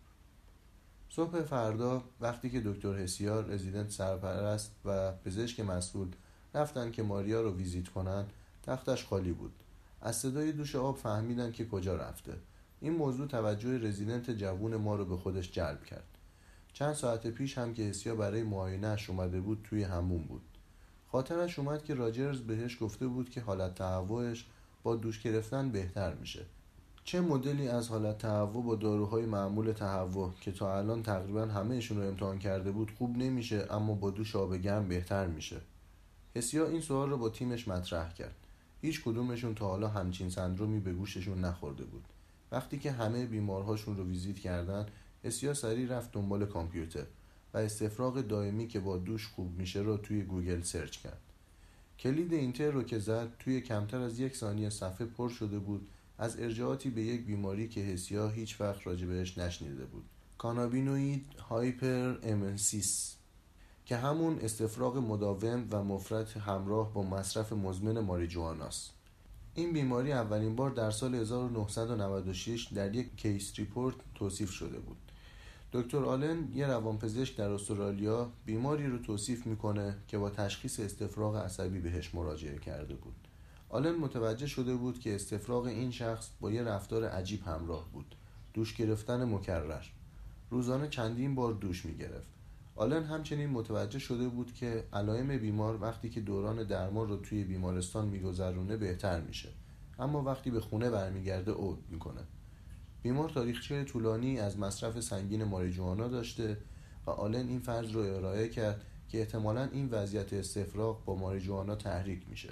[1.10, 6.08] صبح فردا وقتی که دکتر حسیا رزیدنت سرپرست و پزشک مسئول
[6.54, 8.26] رفتن که ماریا رو ویزیت کنن
[8.68, 9.52] تختش خالی بود.
[10.02, 12.34] از صدای دوش آب فهمیدن که کجا رفته.
[12.82, 16.18] این موضوع توجه رزیدنت جوون ما رو به خودش جلب کرد.
[16.74, 20.42] چند ساعت پیش هم که حسیا برای معاینهاش اومده بود توی همون بود.
[21.12, 24.46] خاطرش اومد که راجرز بهش گفته بود که حالت تهوعش
[24.84, 26.46] با دوش گرفتن بهتر میشه.
[27.04, 32.08] چه مدلی از حالت تهوع با داروهای معمول تهوع که تا الان تقریبا همهشون رو
[32.08, 35.62] امتحان کرده بود خوب نمیشه اما با دوش آب گرم بهتر میشه؟
[36.36, 38.47] حسیا این سوال رو با تیمش مطرح کرد.
[38.82, 42.04] هیچ کدومشون تا حالا همچین سندرومی به گوششون نخورده بود.
[42.52, 44.86] وقتی که همه بیمارهاشون رو ویزیت کردن
[45.24, 47.06] حسیا سریع رفت دنبال کامپیوتر
[47.54, 51.22] و استفراغ دائمی که با دوش خوب میشه رو توی گوگل search کرد.
[52.00, 55.88] کلید enter رو که زد توی کمتر از یک ثانیه صفحه پر شده بود.
[56.18, 60.04] از ارجاعاتی به یک بیماری که حسیا هیچ وقت راجع بهش نشنیده بود.
[60.38, 63.17] cannabinoid hyperemesis.
[63.88, 68.94] که همون استفراغ مداوم و مفرط همراه با مصرف مزمن ماریجواناست
[69.56, 74.98] این بیماری اولین بار در سال 1996 در یک case report توصیف شده بود.
[75.74, 81.80] دکتر آلن یه روانپزشک در استرالیا بیماری رو توصیف می‌کنه که با تشخیص استفراغ عصبی
[81.80, 83.28] بهش مراجعه کرده بود.
[83.70, 88.16] آلن متوجه شده بود که استفراغ این شخص با یه رفتار عجیب همراه بود.
[88.54, 89.84] دوش گرفتن مکرر.
[90.50, 92.37] روزانه چندین بار دوش می‌گرفت.
[92.78, 98.08] آلن همچنین متوجه شده بود که علائم بیمار وقتی که دوران درمان رو توی بیمارستان
[98.08, 99.50] میگذرونه بهتر میشه.
[100.00, 102.22] اما وقتی به خونه برمیگرده عود می‌کنه.
[103.04, 106.58] بیمار تاریخچه طولانی از مصرف سنگین ماریجوانا داشته
[107.06, 112.30] و آلن این فرض رو ارائه کرد که احتمالا این وضعیت استفراغ با ماریجوانا تحریک
[112.30, 112.50] میشه.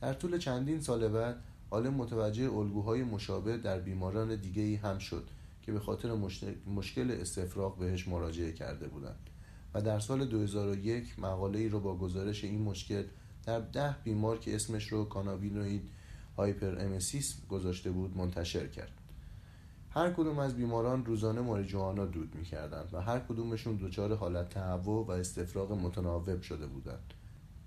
[0.00, 5.28] در طول چندین سال بعد آلن متوجه الگوهای مشابه در بیماران دیگه ای هم شد.
[5.62, 6.14] که به خاطر
[6.66, 9.30] مشکل استفراغ بهش مراجعه کرده بودند.
[9.74, 13.04] و در سال 2001 مقاله ای رو با گزارش این مشکل
[13.44, 15.90] در ده بیمار که اسمش رو کانابینوید
[16.36, 18.92] هایپر امسیس گذاشته بود منتشر کرد.
[19.90, 25.10] هر کدوم از بیماران روزانه ماریجوانا دود می‌کردند و هر کدومشون دچار حالت تهوع و
[25.10, 27.14] استفراغ متناوب شده بودند.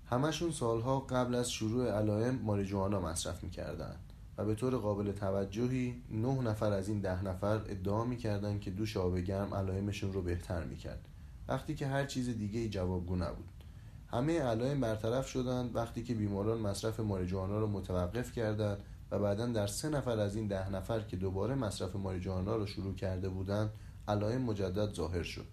[0.06, 4.12] همشون سالها قبل از شروع علائم ماریجوانا مصرف می‌کردند.
[4.38, 8.96] و به طور قابل توجهی نه نفر از این ده نفر ادعا می‌کردند که دوش
[8.96, 11.08] آب گرم علائمشون رو بهتر می‌کرد.
[11.48, 13.64] وقتی که هر چیز دیگه ای جوابگو نبود.
[14.06, 18.78] همه علائم برطرف شدند وقتی که بیماران مصرف ماریجوانا رو متوقف کردند
[19.10, 22.94] و بعدا در سه نفر از این ده نفر که دوباره مصرف ماریجوانا رو شروع
[22.94, 23.70] کرده بودند
[24.08, 25.46] علائم مجدد ظاهر شد.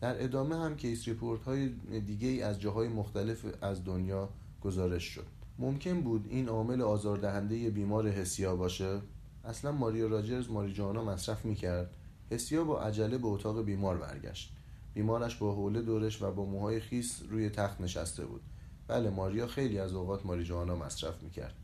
[0.00, 1.68] در ادامه هم case report های
[2.00, 4.28] دیگه ای از جاهای مختلف از دنیا
[4.60, 5.37] گزارش شد.
[5.60, 9.00] ممکن بود این عامل آزاردهنده بیمار حسیا باشه؟
[9.44, 11.90] اصلا ماریو راجرز ماریجوانا مصرف می‌کرد.
[12.30, 14.52] حسیا با عجله به اتاق بیمار برگشت.
[14.94, 18.40] بیمارش با حوله دورش و با موهای خیس روی تخت نشسته بود.
[18.88, 21.54] بله ماریا خیلی از اوقات ماریجوانا مصرف می‌کرد.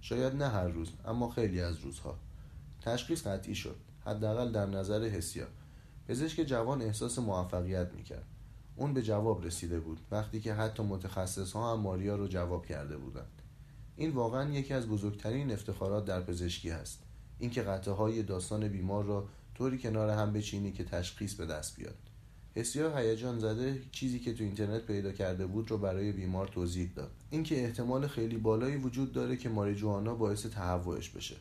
[0.00, 2.18] شاید نه هر روز اما خیلی از روزها.
[2.82, 3.76] تشخیص قطعی شد.
[4.06, 5.46] حداقل در نظر حسیا.
[6.08, 8.26] پزشک جوان احساس موفقیت می‌کرد.
[8.76, 12.96] اون به جواب رسیده بود وقتی که حتی متخصص ها هم ماریا رو جواب کرده
[12.96, 13.42] بودند.
[13.96, 17.02] این واقعا یکی از بزرگترین افتخارات در پزشکی هست.
[17.38, 21.96] اینکه قطعه های داستان بیمار را طوری کنار هم بچینی که تشخیص به دست بیاد.
[22.54, 27.10] بسیار هیجان زده چیزی که تو اینترنت پیدا کرده بود رو برای بیمار توضیح داد.
[27.30, 31.36] اینکه احتمال خیلی بالایی وجود داره که ماریجوانا باعث تهوعش بشه.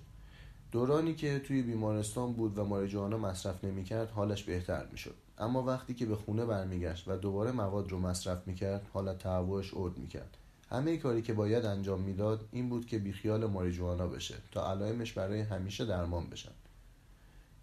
[0.71, 5.15] دورانی که توی بیمارستان بود و ماریجوانا مصرف نمی‌کرد حالش بهتر می‌شد.
[5.37, 9.97] اما وقتی که به خونه برمیگشت و دوباره مواد رو مصرف می‌کرد حالت تهوعش عود
[9.97, 10.37] می‌کرد.
[10.73, 15.41] همه کاری که باید انجام می‌داد این بود که بیخیال ماریجوانا بشه تا علائمش برای
[15.41, 16.51] همیشه درمان بشن.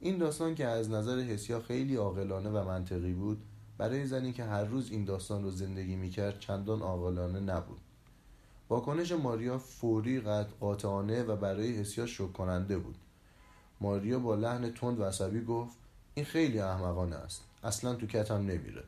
[0.01, 3.43] این داستان که از نظر حسیا خیلی عاقلانه و منطقی بود
[3.79, 7.81] برای زنی که هر روز این داستان رو زندگی می‌کرد چندان عاقلانه نبود.
[8.69, 10.21] واکنش ماریا فوری
[10.61, 12.97] قاطعانه و برای حسیا شک کننده بود.
[13.81, 15.77] ماریا با لحن تند و عصبی گفت
[16.15, 17.45] این خیلی احمقانه است.
[17.65, 18.83] اصلا تو کتم نمیره.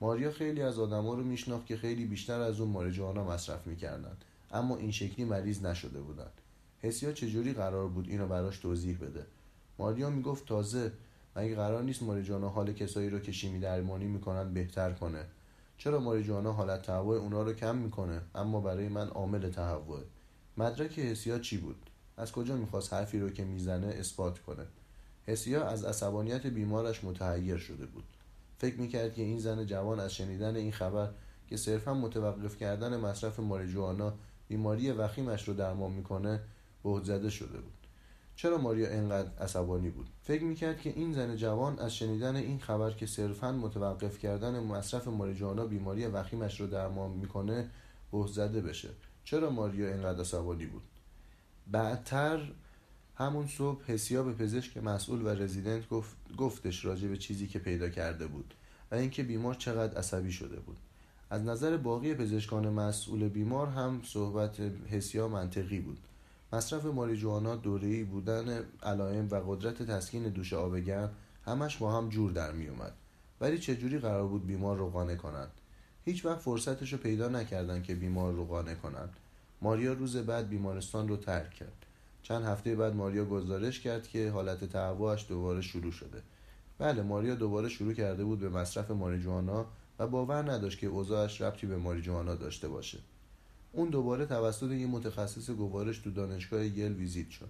[0.00, 4.76] ماریا خیلی از آدما رو میشناخت که خیلی بیشتر از اون مارجوانا مصرف می‌کردند اما
[4.76, 6.40] این شکلی مریض نشده بودند
[6.82, 9.26] حسیا چجوری قرار بود اینو براش توضیح بده؟
[9.78, 10.92] ماریا می‌گفت تازه
[11.36, 15.24] مگه قرار نیست ماریجوانا حال کسایی رو که شیمی درمانی می‌کنن بهتر کنه؟
[15.78, 20.00] چرا ماریجوانا حالت تهوع اونا رو کم می‌کنه اما برای من عامل تهوع
[20.56, 24.66] مدرک حسیا چی بود؟ از کجا می‌خواست حرفی رو که می‌زنه اثبات کنه؟
[25.26, 28.04] حسیا از عصبانیت بیمارش متحیر شده بود.
[28.58, 31.10] فکر می‌کرد که این زن جوان از شنیدن این خبر
[31.48, 34.14] که صرفا متوقف کردن مصرف ماریجوانا
[34.48, 36.40] بیماری وخیمش رو درمان می‌کنه
[36.82, 37.72] بهت زده شده بود.
[38.36, 42.90] چرا ماریا انقدر عصبانی بود؟ فکر می‌کرد که این زن جوان از شنیدن این خبر
[42.90, 47.70] که صرفا متوقف کردن مصرف ماریجوانا بیماری وخیمش رو درمان می‌کنه
[48.12, 48.88] بهت زده بشه.
[49.24, 50.82] چرا ماریا انقدر عصبانی بود؟
[51.66, 52.52] بعدتر
[53.18, 57.88] همون صبح حسیا به پزشک مسئول و رزیدنت گفت گفتش راجع به چیزی که پیدا
[57.88, 58.54] کرده بود
[58.90, 60.76] و اینکه بیمار چقدر عصبی شده بود.
[61.30, 65.98] از نظر باقی پزشکان مسئول بیمار هم صحبت حسیا منطقی بود.
[66.52, 71.10] مصرف ماریجوانا دوره‌ای بودن علائم و قدرت تسکین دوش آب گرم
[71.46, 72.92] همش با هم جور در می اومد
[73.40, 75.50] ولی چجوری قرار بود بیمار رو قانع کنند؟
[76.04, 79.16] هیچ وقت فرصتش رو پیدا نکردن که بیمار رو قانع کنند.
[79.62, 81.85] ماریا روز بعد بیمارستان رو ترک کرد.
[82.28, 86.22] چند هفته بعد ماریا گزارش کرد که حالت تهوعش دوباره شروع شده.
[86.78, 89.66] بله ماریا دوباره شروع کرده بود به مصرف ماریجوانا
[89.98, 92.98] و باور نداشت که اوضاعش ربطی به ماریجوانا داشته باشه.
[93.72, 97.48] اون دوباره توسط یه متخصص گوارش تو دانشگاه یل ویزیت شد.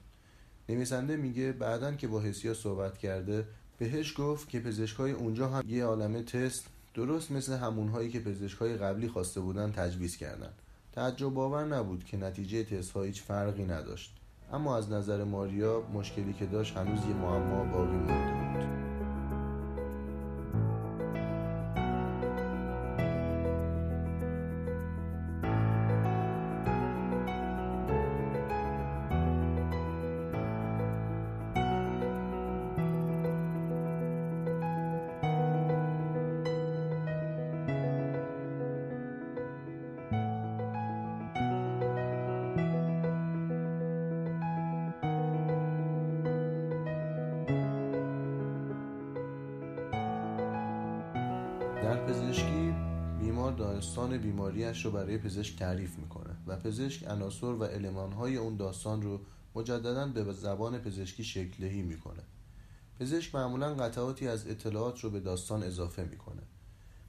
[0.68, 5.84] نویسنده میگه بعدا که با حسیا صحبت کرده بهش گفت که پزشکای اونجا هم یه
[5.84, 10.52] عالمه تست درست مثل همونهایی که پزشکای قبلی خواسته بودن تجویز کردن.
[10.92, 14.25] تعجب باور نبود که نتیجه تست ها هیچ فرقی نداشت.
[14.52, 18.86] اما از نظر ماریا مشکلی که داشت هنوز یه معما باقی مونده بود.
[53.87, 59.20] داستان بیماریش رو برای پزشک تعریف می‌کنه و پزشک عناصر و المانهای اون داستان رو
[59.55, 62.22] مجددا به زبان پزشکی شکلهی می‌کنه.
[63.01, 66.42] پزشک معمولا قطعاتی از اطلاعات رو به داستان اضافه می‌کنه.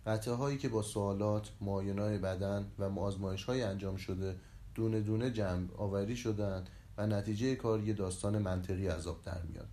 [0.06, 4.36] قطعه هایی که با سوالات، معاینای بدن و آزمایش های انجام شده
[4.76, 6.63] دونه دونه جمع آوری شدن
[6.98, 9.68] و نتیجه کار یه داستان منطقی آب در میاد.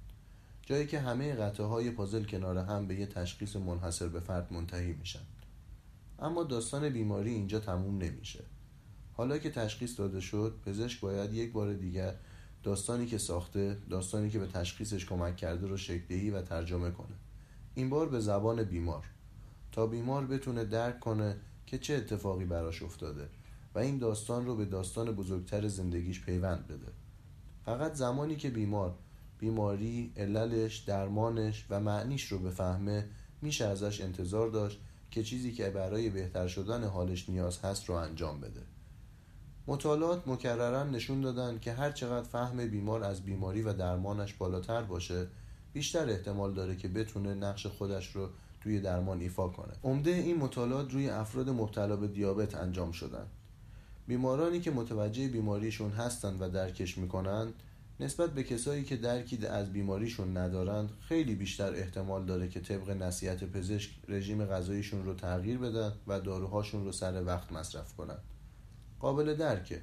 [0.62, 4.92] جایی که همه قطعه های پازل کنار هم به یه تشخیص منحصر به فرد منتهی
[4.92, 5.22] میشن.
[6.24, 8.44] اما داستان بیماری اینجا تموم نمیشه.
[9.12, 12.14] حالا که تشخیص داده شد پزشک باید یک بار دیگر
[12.62, 17.16] داستانی که ساخته داستانی که به تشخیصش کمک کرده رو شکلهی و ترجمه کنه.
[17.74, 19.04] این بار به زبان بیمار.
[19.72, 23.28] تا بیمار بتونه درک کنه که چه اتفاقی براش افتاده
[23.74, 26.92] و این داستان رو به داستان بزرگتر زندگیش پیوند بده.
[27.64, 28.94] فقط زمانی که بیمار
[29.38, 33.06] بیماری، عللش، درمانش و معنیش رو بفهمه
[33.42, 34.80] میشه ازش انتظار داشت
[35.14, 38.60] که چیزی که برای بهتر شدن حالش نیاز هست رو انجام بده.
[39.66, 45.26] مطالعات مکررن نشون دادن که هر چقدر فهم بیمار از بیماری و درمانش بالاتر باشه
[45.72, 48.28] بیشتر احتمال داره که بتونه نقش خودش رو
[48.60, 49.72] توی درمان ایفا کنه.
[49.84, 53.26] عمده این مطالعات روی افراد مبتلا به دیابت انجام شدن.
[54.06, 57.52] بیمارانی که متوجه بیماریشون هستند و درکش می‌کنن
[58.00, 63.44] نسبت به کسایی که درکی از بیماریشون ندارند خیلی بیشتر احتمال داره که طبق نصیحت
[63.44, 68.22] پزشک رژیم غذاییشون رو تغییر بدن و داروهاشون رو سر وقت مصرف کنند.
[69.00, 69.82] قابل درکه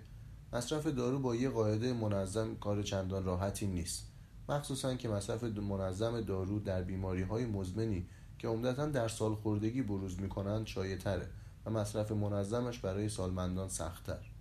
[0.53, 4.07] مصرف دارو با یه قاعده منظم کار چندان راحتی نیست.
[4.49, 8.05] مخصوصا که مصرف منظم دارو در بیماری های مزمنی
[8.39, 11.27] که عمدتا در سال خوردگی بروز می‌کنند شایع تره
[11.65, 14.31] و مصرف منظمش برای سالمندان سختتر.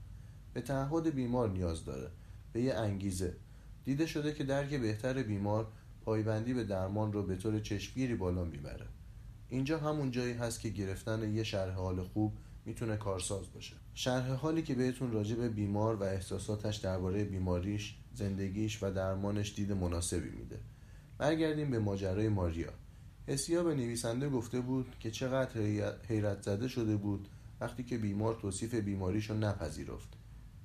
[0.55, 2.11] به تعهد بیمار نیاز داره.
[2.53, 3.37] به یه انگیزه.
[3.91, 5.67] دیده شده که درک بهتر بیمار
[6.05, 8.87] پایبندی به درمان رو به طور چشمگیری بالا می‌بره.
[9.49, 12.33] اینجا همون جایی هست که گرفتن یه شرح حال خوب
[12.65, 13.77] می‌تونه کارساز باشه.
[13.95, 19.73] شرح حالی که بهتون راجع به بیمار و احساساتش درباره بیماریش زندگیش و درمانش دید
[19.73, 20.61] مناسبی میده.
[21.19, 22.73] برگردیم به ماجرای ماریا.
[23.27, 25.61] حسیا به نویسنده گفته بود که چقدر
[26.09, 27.29] حیرت زده شده بود
[27.61, 30.20] وقتی که بیمار توصیف بیماریشو نپذیرفت.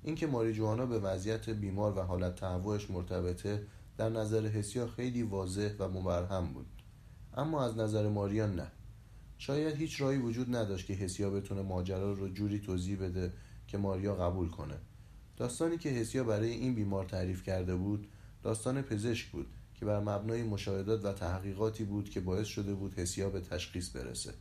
[0.06, 3.62] اینکه ماریجوانا به وضعیت بیمار و حالت تهوعش مرتبطه
[3.98, 6.66] در نظر حسیا خیلی واضح و مبرهم بود.
[7.34, 8.66] اما از نظر ماریا نه.
[9.38, 13.32] شاید هیچ راهی وجود نداشت که حسیا بتونه ماجرا رو جوری توضیح بده
[13.66, 14.74] که ماریا قبول کنه.
[15.36, 18.08] داستانی که حسیا برای این بیمار تعریف کرده بود
[18.42, 23.30] داستان پزشک بود که بر مبنای مشاهدات و تحقیقاتی بود که باعث شده بود حسیا
[23.30, 24.34] به تشخیص برسه.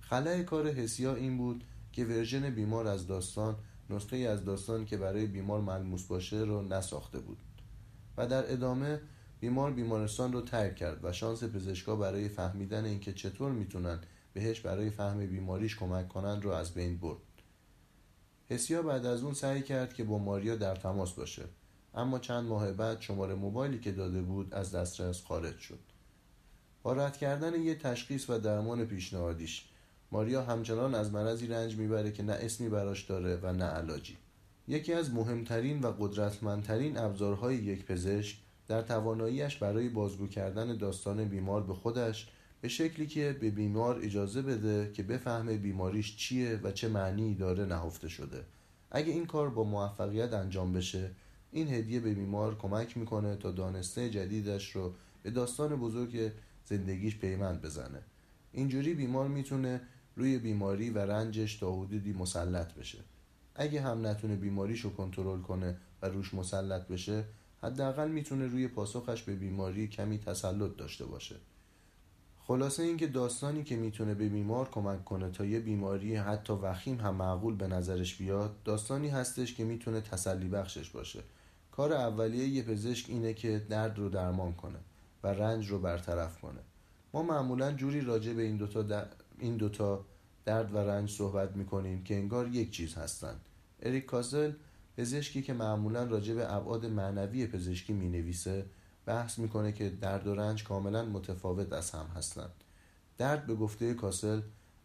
[0.00, 3.56] خلای کار حسیا این بود که ورژن بیمار از داستان
[3.90, 7.38] نسخه از داستان که برای بیمار ملموس باشه رو نساخته بود
[8.16, 9.00] و در ادامه
[9.40, 14.00] بیمار بیمارستان رو ترک کرد و شانس پزشکا برای فهمیدن اینکه چطور می‌تونن
[14.32, 17.18] بهش برای فهم بیماریش کمک کنن رو از بین برد.
[18.48, 21.44] حسیا بعد از اون سعی کرد که با ماریا در تماس باشه
[21.94, 25.78] اما چند ماه بعد شماره موبایلی که داده بود از دسترس خارج شد.
[26.82, 29.69] با رد کردن یه تشخیص و درمان پیشنهادیش
[30.12, 34.16] ماریا همچنان از مرضی رنج می‌بره که نه اسمی براش داره و نه علاجی.
[34.68, 38.36] یکی از مهمترین و قدرتمندترین ابزارهای یک پزشک
[38.68, 42.28] در تواناییش برای بازگو کردن داستان بیمار به خودش
[42.60, 47.64] به شکلی که به بیمار اجازه بده که بفهمه بیماریش چیه و چه معنی داره
[47.64, 48.44] نهفته شده.
[48.90, 51.10] اگه این کار با موفقیت انجام بشه
[51.52, 56.32] این هدیه به بیمار کمک می‌کنه تا دانسته جدیدش رو به داستان بزرگ
[56.64, 58.02] زندگیش پیوند بزنه.
[58.52, 59.80] اینجوری بیمار می‌تونه
[60.16, 62.98] روی بیماری و رنجش تا حدودی مسلط بشه.
[63.54, 67.24] اگه هم نتونه بیماریش رو کنترل کنه و روش مسلط بشه
[67.62, 71.36] حداقل می‌تونه روی پاسخش به بیماری کمی تسلط داشته باشه.
[72.40, 77.14] خلاصه اینکه داستانی که می‌تونه به بیمار کمک کنه تا یه بیماری حتی وخیم هم
[77.14, 81.20] معقول به نظرش بیاد داستانی هستش که می‌تونه تسلی بخشش باشه.
[81.72, 84.78] کار اولیه یه پزشک اینه که درد رو درمان کنه
[85.22, 86.60] و رنج رو برطرف کنه.
[87.14, 89.06] ما معمولا جوری راجع به این دوتا, در...
[89.40, 90.04] این دوتا
[90.44, 93.40] درد و رنج صحبت می‌کنیم که انگار یک چیز هستن.
[93.82, 94.52] اریک کاسل
[94.96, 98.66] پزشکی که معمولا راجع به ابعاد معنوی پزشکی می‌نویسه
[99.06, 102.52] بحث می‌کنه که درد و رنج کاملا متفاوت از هم هستند.
[103.18, 104.40] درد به گفته کاسل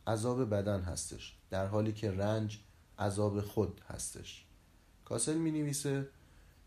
[0.08, 2.60] عذاب بدن هستش در حالی که رنج
[3.00, 4.46] عذاب خود هستش.
[5.06, 6.08] کاسل می نویسه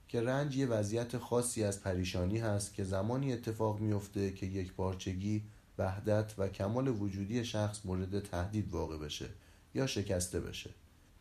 [0.09, 5.45] که رنج یه وضعیت خاصی از پریشانی هست که زمانی اتفاق میفته که یک پارچگی
[5.79, 9.29] وحدت و کمال وجودی شخص مورد تهدید واقع بشه
[9.75, 10.71] یا شکسته بشه.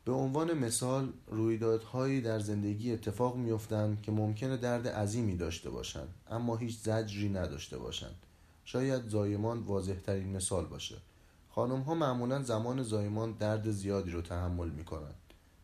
[0.06, 6.58] به عنوان مثال رویدادهایی در زندگی اتفاق میافتند که ممکنه درد عظیمی داشته باشند اما
[6.58, 8.16] هیچ زجری نداشته باشند.
[8.66, 10.96] شاید زایمان واضح ترین مثال باشه.
[11.50, 15.16] خانم ها معمولا زمان زایمان درد زیادی رو تحمل می کنند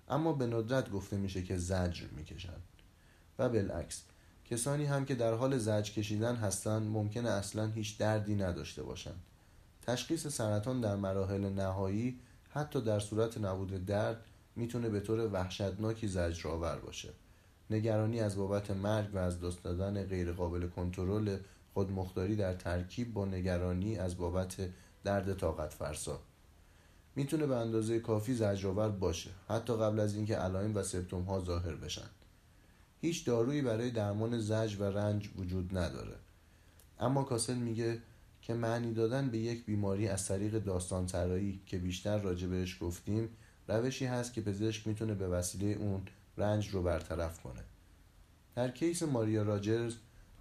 [0.09, 2.63] اما به ندرت گفته میشه که زجر می‌کشند.
[3.39, 4.03] و بالعکس
[4.49, 9.21] کسانی هم که در حال زجر کشیدن هستند ممکنه اصلا هیچ دردی نداشته باشند.
[9.81, 12.19] تشخیص سرطان در مراحل نهایی
[12.49, 14.25] حتی در صورت نبود درد
[14.55, 17.09] می‌تونه به طور وحشتناکی زجرآور باشه.
[17.69, 21.37] نگرانی از بابت مرگ و از دست دادن غیرقابل کنترل
[21.73, 24.55] خودمختاری در ترکیب با نگرانی از بابت
[25.03, 26.19] درد طاقت فرسا
[27.15, 31.75] می‌تونه به اندازه کافی زجرآور باشه حتی قبل از اینکه علائم و symptom ها ظاهر
[31.75, 32.09] بشن.
[33.03, 36.15] هیچ دارویی برای درمان زجر و رنج وجود نداره.
[36.99, 38.01] اما کاسل میگه
[38.41, 43.29] که معنی دادن به یک بیماری از طریق داستان سرایی که بیشتر راجع بهش گفتیم
[43.67, 46.01] روشی هست که پزشک می‌تونه به وسیله اون
[46.37, 47.63] رنج رو برطرف کنه.
[48.55, 49.95] در case ماریا راجرز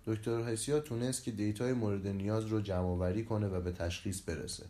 [0.07, 4.67] دکتر هسیا تونست که data ی مورد نیاز رو جمع کنه و به تشخیص برسه.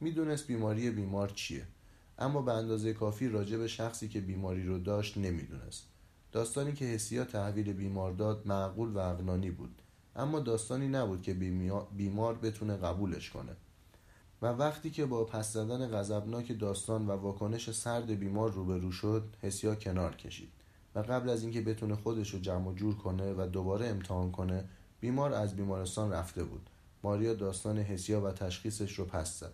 [0.00, 1.66] می‌دونست بیماری بیمار چیه
[2.18, 5.86] اما به اندازه کافی راجع به شخصی که بیماری رو داشت نمی‌دونست.
[6.32, 9.82] داستانی که حسیا تحویل بیمار داد معقول و اقنانی بود.
[10.16, 11.34] اما داستانی نبود که
[11.96, 13.56] بیمار بتونه قبولش کنه.
[14.42, 19.74] و وقتی که با پس زدن غضبناک داستان و واکنش سرد بیمار روبرو شد حسیا
[19.74, 20.52] کنار کشید.
[20.94, 24.64] و قبل از اینکه بتونه خودش رو جمع جور کنه و دوباره امتحان کنه
[25.00, 26.70] بیمار از بیمارستان رفته بود.
[27.02, 29.52] ماریا داستان حسیا و تشخیصش رو پس زد.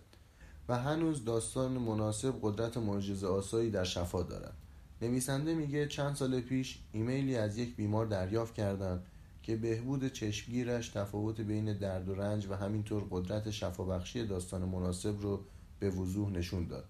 [0.69, 4.53] و هنوز داستان مناسب قدرت معجزه آسایی در شفا دارد.
[5.01, 9.01] نویسنده میگه چند سال پیش ایمیلی از یک بیمار دریافت کردم
[9.43, 15.43] که بهبود چشمگیرش تفاوت بین درد و رنج و همینطور قدرت شفابخشی داستان مناسب رو
[15.79, 16.85] به وضوح نشون داد.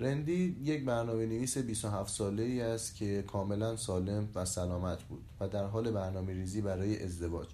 [0.00, 5.48] رندی یک برنامه نویس 27 ساله ای است که کاملا سالم و سلامت بود و
[5.48, 7.48] در حال برنامه ریزی برای ازدواج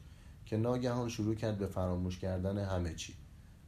[0.46, 3.14] که ناگهان شروع کرد به فراموش کردن همه چی.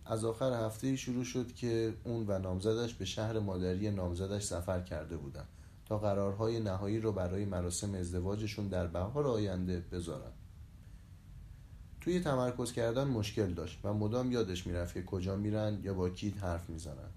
[0.04, 5.16] از آخر هفته شروع شد که اون و نامزدش به شهر مادری نامزدش سفر کرده
[5.16, 5.48] بودند
[5.86, 10.32] تا قرارهای نهایی رو برای مراسم ازدواجشون در بهار آینده بذارن.
[12.00, 16.30] توی تمرکز کردن مشکل داشت و مدام یادش می‌رفت که کجا میرن یا با کی
[16.30, 17.12] حرف می‌زنند.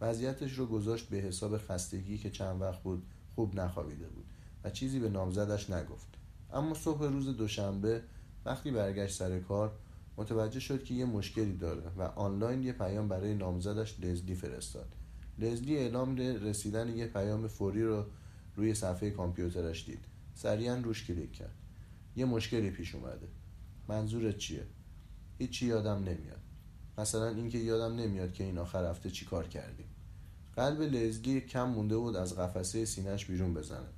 [0.00, 3.02] وضعیتش رو گذاشت به حساب خستگی که چند وقت بود
[3.34, 4.24] خوب نخوابیده بود
[4.64, 6.08] و چیزی به نامزدش نگفت.
[6.52, 8.02] اما صبح روز دوشنبه
[8.44, 9.72] وقتی برگشت سر کار
[10.16, 14.94] متوجه شد که یه مشکلی داره و آنلاین یه پیام برای نامزدش لزلی فرستاد.
[15.38, 18.04] لزلی اعلام رسیدن یه پیام فوری رو
[18.56, 20.04] روی صفحه کامپیوترش دید.
[20.34, 21.54] سریعا روش کلیک کرد.
[22.16, 23.28] یه مشکلی پیش اومده.
[23.88, 24.66] منظورت چیه؟
[25.38, 26.40] هیچی یادم نمیاد.
[26.98, 29.86] مثلا اینکه یادم نمیاد که این آخر هفته چی کار کردیم.
[30.56, 33.88] قلب لزلی کم مونده بود از قفسه سینهش بیرون بزنه.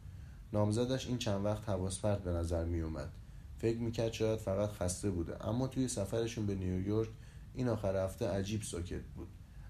[0.53, 3.13] نامزدش این چند وقت حواس به نظر می اومد
[3.59, 5.49] فکر می‌کرد شاید فقط خسته بوده.
[5.49, 7.09] اما توی سفرشون به نیویورک
[7.55, 9.29] این آخر هفته عجیب ساکت بود.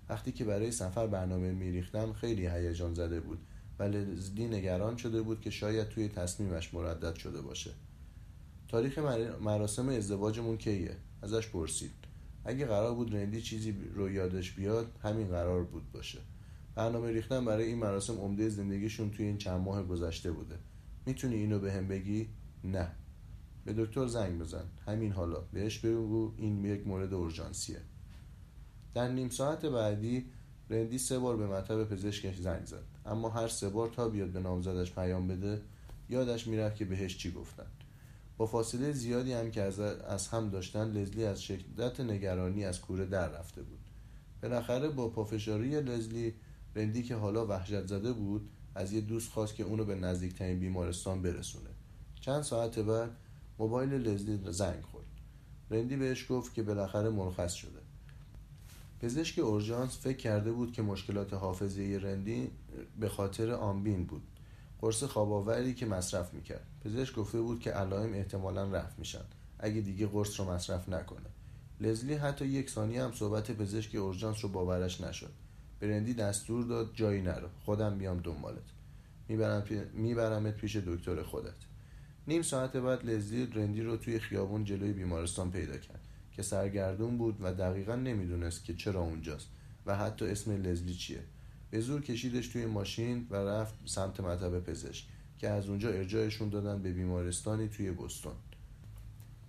[0.09, 3.39] وقتی که برای سفر برنامه میریختن خیلی هیجان زده بود.
[3.79, 7.71] و لزلی نگران شده بود که شاید توی تصمیمش مردد شده باشه.
[8.69, 8.99] تاریخ
[9.41, 11.91] مراسم ازدواجمون کیه؟ ازش پرسید.
[12.45, 16.19] اگه قرار بود رندی چیزی رو یادش بیاد همین قرار بود باشه.
[16.75, 20.57] برنامه ریختن برای این مراسم عمده زندگیشون توی این چند ماه گذشته بوده.
[21.07, 22.29] می‌تونی اینو به هم بگی؟
[22.65, 22.93] نه.
[23.67, 24.65] به دکتر زنگ بزن.
[24.87, 25.41] همین حالا.
[25.53, 27.81] بهش بگو این یک مورد اورژانسیه.
[28.95, 30.27] در نیم ساعت بعدی
[30.71, 32.85] رندی سه بار به مطب پزشکش زنگ زد.
[33.07, 35.63] اما هر سه بار تا بیاد به نامزدش پیام بده
[36.09, 37.67] یادش می‌رفت که بهش چی گفتن.
[38.37, 39.63] با فاصله زیادی هم که
[40.09, 43.79] از هم داشتن لزلی از شدت نگرانی از کوره در رفته بود.
[44.43, 46.35] بالاخره با پافشاری لزلی
[46.75, 51.23] رندی که حالا وحشت زده بود از یه دوست خواست که اونو به نزدیکترین بیمارستان
[51.23, 51.71] برسونه.
[52.21, 53.11] چند ساعت بعد
[53.59, 55.07] موبایل لزلی زنگ خورد.
[55.71, 57.81] رندی بهش گفت که بالاخره مرخص شده.
[59.01, 62.51] پزشک اورژانس فکر کرده بود که مشکلات حافظه رندی
[63.01, 64.23] به خاطر آنبین بود.
[64.81, 66.67] قرص خواباوری که مصرف می‌کرد.
[66.85, 69.25] پزشک گفته بود که علائم احتمالا رفت میشن.
[69.59, 71.27] اگه دیگه قرص رو مصرف نکنه.
[71.81, 75.33] لزلی حتی یک ثانیه هم صحبت پزشک اورژانس رو باورش نشد.
[75.81, 77.49] برندی دستور داد جایی نرو.
[77.65, 78.63] خودم میام دنبالت.
[79.29, 81.66] می‌برم میبرمت پیش دکتر خودت.
[82.29, 86.01] نیم ساعت بعد لزلی رندی رو توی خیابون جلوی بیمارستان پیدا کرد
[86.33, 89.49] که سرگردون بود و دقیقا نمی‌دونست که چرا اونجاست
[89.87, 91.23] و حتی اسم لزلی چیه.
[91.71, 95.05] به زور کشیدش توی ماشین و رفت سمت مطب پزشک
[95.39, 98.33] که از اونجا ارجاعشون دادن به بیمارستانی توی بوستون.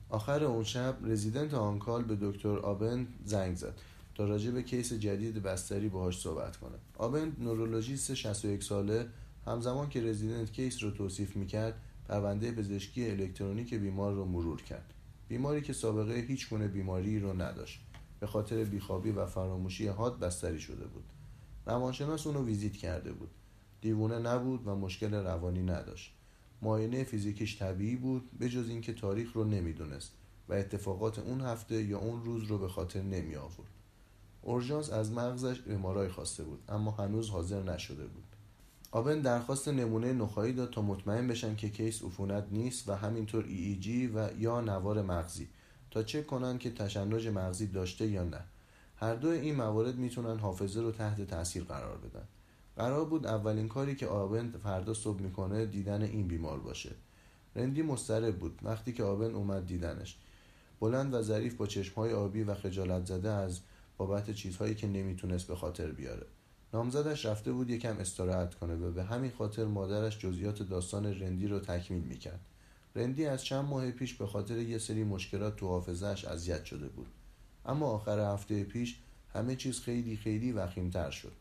[0.09, 3.73] آخر اون شب resident on-call به دکتر آبن زنگ زد
[4.15, 6.75] تا راجع به case جدید بستری باهاش صحبت کنه.
[6.97, 9.05] آبن نورولوژیست 61 ساله
[9.45, 14.93] همزمان که resident case رو توصیف می‌کرد پرونده پزشکی الکترونیک بیمار رو مرور کرد.
[15.27, 17.81] بیماری که سابقه هیچ گونه بیماری رو نداشت.
[18.19, 21.03] به خاطر بیخوابی و فراموشی حاد بستری شده بود.
[21.65, 23.29] روانشناس اونو ویزیت کرده بود.
[23.81, 26.13] دیوونه نبود و مشکل روانی نداشت.
[26.61, 30.13] معاینه فیزیکیش طبیعی بود به جز اینکه تاریخ رو نمی‌دونست
[30.49, 33.69] و اتفاقات اون هفته یا اون روز رو به خاطر نمی آورد
[34.41, 38.26] اورژانس از مغزش MRI خواسته بود اما هنوز حاضر نشده بود.
[38.97, 44.07] آبن درخواست نمونه نخاعی داد تا مطمئن بشن که case عفونت نیست و همینطور EEG
[44.07, 45.47] و یا نوار مغزی.
[45.91, 48.39] تا چک کنن که تشنج مغزی داشته یا نه.
[48.95, 52.27] هر دو این موارد می‌تونن حافظه رو تحت تاثیر قرار بدن.
[52.75, 56.91] قرار بود اولین کاری که آبن فردا صبح می‌کنه دیدن این بیمار باشه.
[57.55, 58.59] رندی مضطرب بود.
[58.63, 60.17] وقتی که آبن اومد دیدنش.
[60.79, 63.59] بلند و ظریف با چشمهای آبی و خجالت زده از
[63.97, 66.25] بابت چیزهایی که نمی‌تونست به خاطر بیاره.
[66.73, 71.59] نامزدش رفته بود یکم استراحت کنه و به همین خاطر مادرش جزئیات داستان رندی رو
[71.59, 72.39] تکمیل می‌کرد.
[72.95, 77.07] رندی از چند ماه پیش به خاطر یه سری مشکلات تو حافظش اذیت شده بود.
[77.65, 78.99] اما آخر هفته پیش
[79.33, 81.33] همه چیز خیلی خیلی وخیمتر شد.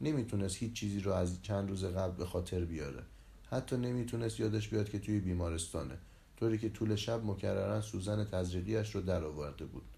[0.00, 3.02] نمی‌تونست هیچ چیزی رو از چند روز قبل به خاطر بیاره.
[3.50, 5.98] حتی نمی‌تونست یادش بیاد که توی بیمارستانه
[6.36, 9.95] طوری که طول شب مکررن سوزن تزریقیش رو در آورده بود.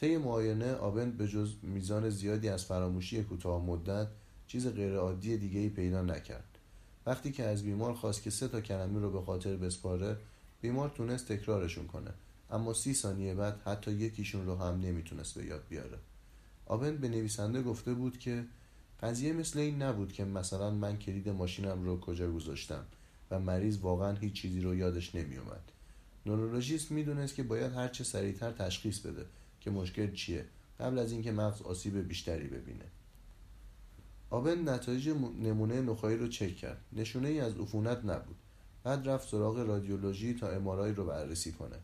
[0.00, 4.08] طی معاینه آبند به جز میزان زیادی از فراموشی کوتاه مدت
[4.46, 6.58] چیز غیرعادی دیگه ای پیدا نکرد.
[7.06, 10.16] وقتی که از بیمار خواست که سه تا کلمه رو به خاطر بسپاره
[10.60, 12.10] بیمار تونست تکرارشون کنه.
[12.50, 15.98] اما سی ثانیه بعد حتی یکیشون رو هم نمی‌تونست به یاد بیاره.
[16.66, 18.44] آبند به نویسنده گفته بود که
[19.02, 22.84] قضیه مثل این نبود که مثلا من کلید ماشینم رو کجا گذاشتم
[23.30, 25.72] و مریض واقعا هیچ چیزی رو یادش نمیومد
[26.26, 29.24] نورولوژیست می‌دونست که باید هرچه سریعتر تشخیص بده.
[29.60, 30.44] که مشکل چیه؟
[30.80, 32.84] قبل از اینکه مغز آسیب بیشتری ببینه.
[34.30, 35.08] آبن نتایج
[35.42, 36.80] نمونه نخایی رو چک کرد.
[36.92, 38.36] نشونه ای از عفونت نبود.
[38.84, 41.76] بعد رفت سراغ رادیولوژی تا امارای رو بررسی کنه.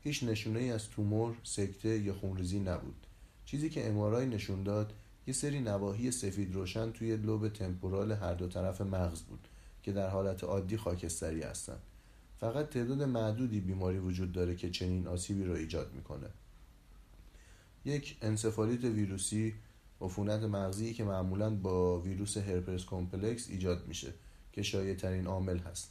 [0.00, 3.06] هیچ نشونه ای از تومور، سکته یا خونریزی نبود.
[3.44, 4.92] چیزی که امارای نشون داد
[5.26, 9.48] یه سری نواحی سفید روشن توی لوب تمپورال هر دو طرف مغز بود
[9.82, 11.80] که در حالت عادی خاکستری هستند
[12.40, 16.26] فقط تعداد معدودی بیماری وجود داره که چنین آسیبی رو ایجاد می‌کنه.
[17.84, 19.54] یک انسفالیت ویروسی
[20.00, 24.12] عفونت مغزی که معمولا با ویروس herpes simplex ایجاد میشه
[24.52, 25.90] که شایع ترین عامل هست.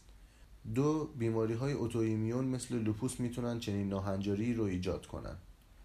[0.75, 5.35] دو بیماری های autoimmune مثل لوپوس می‌تونن چنین ناهنجاری رو ایجاد کنن.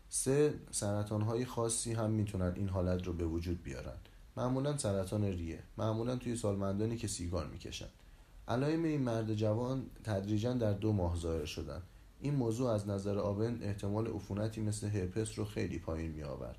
[0.09, 3.96] سه سرطان های خاصی هم می‌تونن این حالت رو به وجود بیارن.
[4.36, 7.88] معمولا سرطان ریه معمولا توی سالمندانی که سیگار می‌کشن.
[8.48, 11.82] علائم این مرد جوان تدریجا در دو ماه ظاهر شدن.
[12.20, 16.58] این موضوع از نظر آبن احتمال عفونتی مثل هرپس رو خیلی پایین می آورد.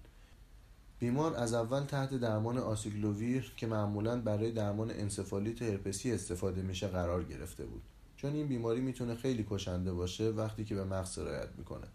[0.99, 7.24] بیمار از اول تحت درمان آسیکلوویر که معمولا برای درمان انسفالیت هرپسی استفاده میشه قرار
[7.24, 7.82] گرفته بود.
[8.18, 11.88] چون این بیماری می‌تونه خیلی کشنده باشه وقتی که به مغز سرایت می‌کنه.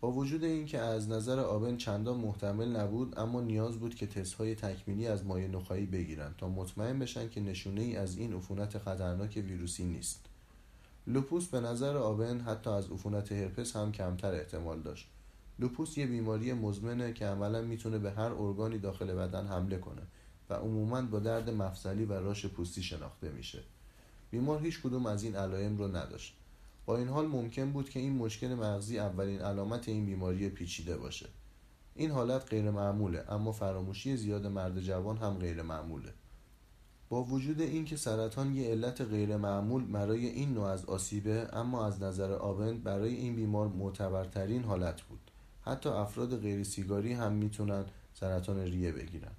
[0.00, 4.54] با وجود اینکه از نظر آبن چندان محتمل نبود اما نیاز بود که تست های
[4.54, 9.42] تکمیلی از مایع نخایی بگیرن تا مطمئن بشن که نشونه ای از این عفونت خطرناک
[9.48, 10.31] ویروسی نیست.
[11.06, 15.08] لوپوس به نظر آبن حتی از عفونت هرپس هم کمتر احتمال داشت.
[15.58, 20.02] لوپوس یه بیماری مزمنه که عملا می‌تونه به هر ارگانی داخل بدن حمله کنه
[20.50, 23.62] و عموما با درد مفصلی و راش پوستی شناخته میشه.
[24.30, 26.36] بیمار هیچ کدوم از این علائم رو نداشت.
[26.86, 31.26] با این حال ممکن بود که این مشکل مغزی اولین علامت این بیماری پیچیده باشه.
[31.94, 36.14] این حالت غیر معموله اما فراموشی زیاد مرد جوان هم غیر معموله
[37.12, 42.32] با وجود اینکه سرطان یه علت غیرمعمول برای این نوع از آسیبه اما از نظر
[42.32, 45.30] آبند برای این بیمار معتبرترین حالت بود.
[45.62, 47.84] حتی افراد غیر سیگاری هم می‌تونن
[48.14, 49.32] سرطان ریه بگیرن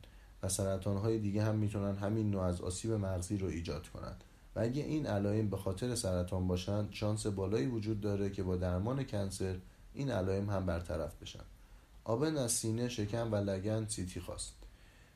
[0.44, 4.24] و سرطان های دیگه هم می‌تونن همین نوع از آسیب مغزی رو ایجاد کنند
[4.56, 9.04] و اگه این علائم به خاطر سرطان باشن شانس بالایی وجود داره که با درمان
[9.04, 9.56] کنسر
[9.94, 11.44] این علائم هم برطرف بشن.
[12.04, 14.63] آبن از سینه شکم و لگن سیتی خواست.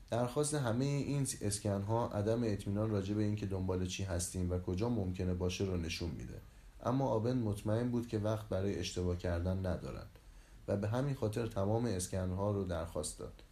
[0.09, 4.89] درخواست همه این اسکن ها عدم اطمینان راجع به اینکه دنبال چی هستیم و کجا
[4.89, 6.41] ممکنه باشه رو نشون میده.
[6.83, 10.19] اما آبن مطمئن بود که وقت برای اشتباه کردن ندارند
[10.67, 13.43] و به همین خاطر تمام اسکن ها رو درخواست داد.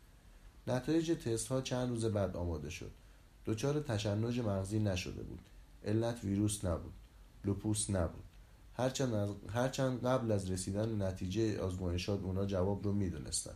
[0.67, 2.91] نتایج تست ها چند روز بعد آماده شد.
[3.45, 5.41] دچار تشنج مغزی نشده بود.
[5.85, 6.93] علت ویروس نبود.
[7.45, 8.23] لوپوس نبود.
[8.73, 13.55] هرچند, هرچند قبل از رسیدن نتیجه آزمایشات اونا جواب رو می‌دونستن.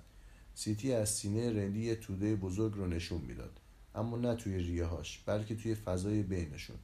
[0.55, 3.59] سیتی از سینه رندی یه توده بزرگ رو نشون می‌داد.
[3.95, 6.77] اما نه توی ریه هاش بلکه توی فضای بینشون.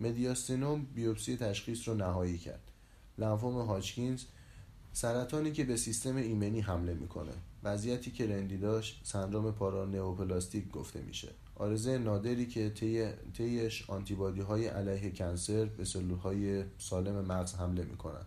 [0.00, 2.70] مدیاستینوم بیوپسی تشخیص رو نهایی کرد.
[3.18, 4.24] لنفوم هاچکینز
[4.92, 7.32] سرطانی که به سیستم ایمنی حمله می‌کنه.
[7.62, 11.28] وضعیتی که رندی داشت سندروم پارانئوپلاستیک گفته میشه.
[11.54, 12.70] آرزه نادری که
[13.34, 18.26] طیش آنتیبادی های علیه کنسر به سلول های سالم مغز حمله می‌کنند.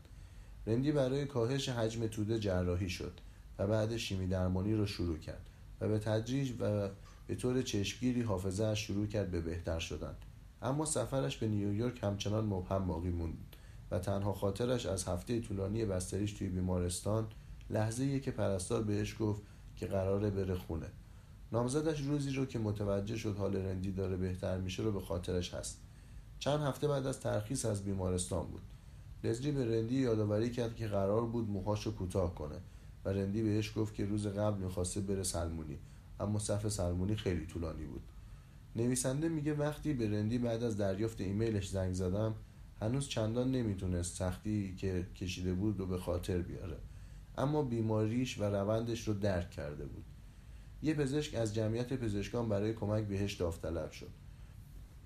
[0.67, 3.13] رندی برای کاهش حجم توده جراحی شد.
[3.59, 5.49] و بعد شیمی درمانی را شروع کرد
[5.81, 6.89] و به تدریج و
[7.27, 10.15] به طور چشمگیری حافظه شروع کرد به بهتر شدن.
[10.61, 13.37] اما سفرش به نیویورک همچنان مبهم باقی موند
[13.91, 17.27] و تنها خاطرش از هفته طولانی بستریش توی بیمارستان
[17.69, 19.41] لحظه که پرستار بهش گفت
[19.75, 20.87] که قراره بره خونه.
[21.51, 25.81] نامزدش روزی رو که متوجه شد حال رندی داره بهتر میشه رو به خاطرش هست.
[26.39, 28.61] چند هفته بعد از ترخیص از بیمارستان بود.
[29.23, 32.55] لزلی به رندی یادآوری کرد که قرار بود موهاش کوتاه کنه.
[33.05, 35.77] و رندی بهش گفت که روز قبل می‌خواسته بره سلمونی.
[36.19, 38.01] اما صف سلمونی خیلی طولانی بود.
[38.75, 42.35] نویسنده میگه وقتی به رندی بعد از دریافت ایمیلش زنگ زدم
[42.81, 46.77] هنوز چندان نمی‌تونست سختی که کشیده بود رو به خاطر بیاره.
[47.37, 50.03] اما بیماریش و روندش رو درک کرده بود.
[50.83, 54.09] یه پزشک از جمعیت پزشکان برای کمک بهش داوطلب شد.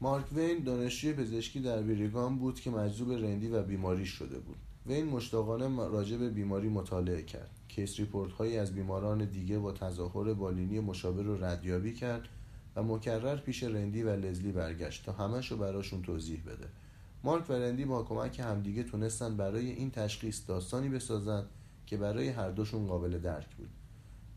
[0.01, 4.57] مارک وین دانشجوی پزشکی در بریگام بود که مجذوب رندی و بیماریش شده بود.
[4.85, 7.54] وین مشتاقانه راجع به بیماری مطالعه کرد.
[7.75, 12.27] case report هایی از بیماران دیگه با تظاهر بالینی مشابه رو ردیابی کرد
[12.75, 16.67] و مکرر پیش رندی و لزلی برگشت تا همش رو براشون توضیح بده.
[17.23, 21.45] مارک و رندی با کمک همدیگه تونستن برای این تشخیص داستانی بسازن
[21.85, 23.69] که برای هر دوشون قابل درک بود.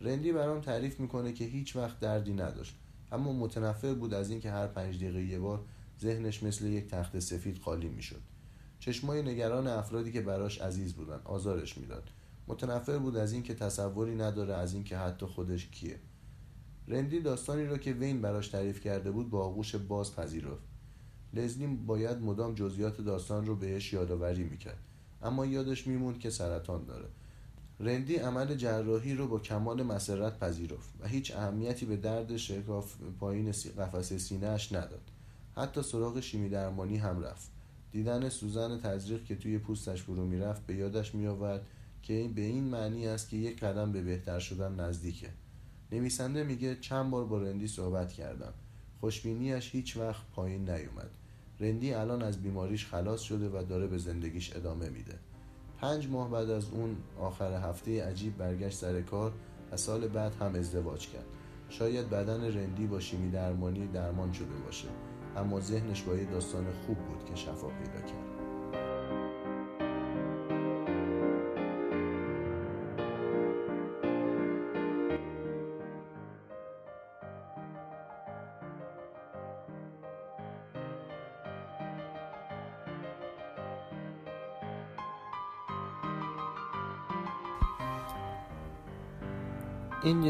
[0.01, 2.77] رندی برام تعریف می‌کنه که هیچ وقت دردی نداشت
[3.13, 5.61] اما متنفر بود از اینکه هر پنج دقیقه یه بار
[6.01, 8.21] ذهنش مثل یک تخت سفید خالی می‌شد.
[8.81, 12.11] چشمای نگران افرادی که براش عزیز بودن آزارش می‌داد.
[12.49, 16.01] متنفر بود از اینکه تصوری نداره از اینکه حتی خودش کیه.
[16.89, 20.63] رندی داستانی را که وین براش تعریف کرده بود با آغوش باز پذیرفت.
[21.35, 24.79] لزلی باید مدام جزئیات داستان رو بهش یادآوری می‌کرد.
[25.23, 27.09] اما یادش میموند که سرطان داره.
[27.81, 33.53] رندی عمل جراحی رو با کمال مسرت پذیرفت و هیچ اهمیتی به درد شکاف پایین
[33.79, 35.11] قفسه سینهاش نداد.
[35.57, 37.51] حتی سراغ شیمی درمانی هم رفت.
[37.93, 41.67] دیدن سوزن تزریق که توی پوستش فرو می‌رفت به یادش میآورد
[42.03, 45.29] که به این معنی است که یک قدم به بهتر شدن نزدیکه.
[45.93, 48.53] نویسنده میگه چند بار با رندی صحبت کردم.
[49.01, 51.11] خوشبینیش هیچ وقت پایین نیومد.
[51.61, 55.19] رندی الان از بیماریش خلاص شده و داره به زندگیش ادامه میده.
[55.81, 59.33] پنج ماه بعد از اون آخر هفته عجیب برگشت سر کار
[59.73, 61.27] و سال بعد هم ازدواج کرد.
[61.69, 64.89] شاید بدن رندی با شیمی درمانی درمان شده باشه
[65.37, 68.28] اما ذهنش با یه داستان خوب بود که شفا پیدا کرد.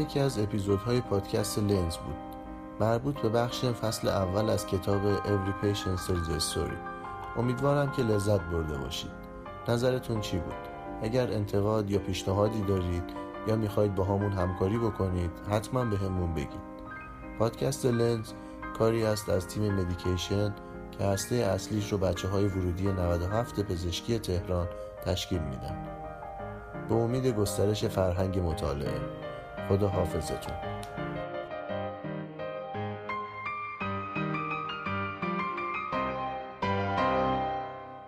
[0.09, 2.15] یکی از اپیزودهای پادکست لنز بود.
[2.79, 6.77] مربوط به بخش فصل اول از کتاب Every Patient a Story.
[7.37, 9.11] امیدوارم که لذت برده باشید.
[9.67, 10.53] نظرتون چی بود؟
[11.01, 13.03] اگر انتقاد یا پیشنهادی دارید
[13.47, 16.69] یا می‌خواید با همون همکاری بکنید حتما به همون بگید.
[17.39, 18.31] پادکست لنز
[18.77, 20.53] کاری است از تیم مدیکیشن
[20.91, 24.67] که هسته اصلیش رو بچه های ورودی 97 پزشکی تهران
[25.05, 25.87] تشکیل میدن.
[26.89, 29.18] به امید گسترش فرهنگ مطالعه.
[29.69, 30.68] خدا حافظتون.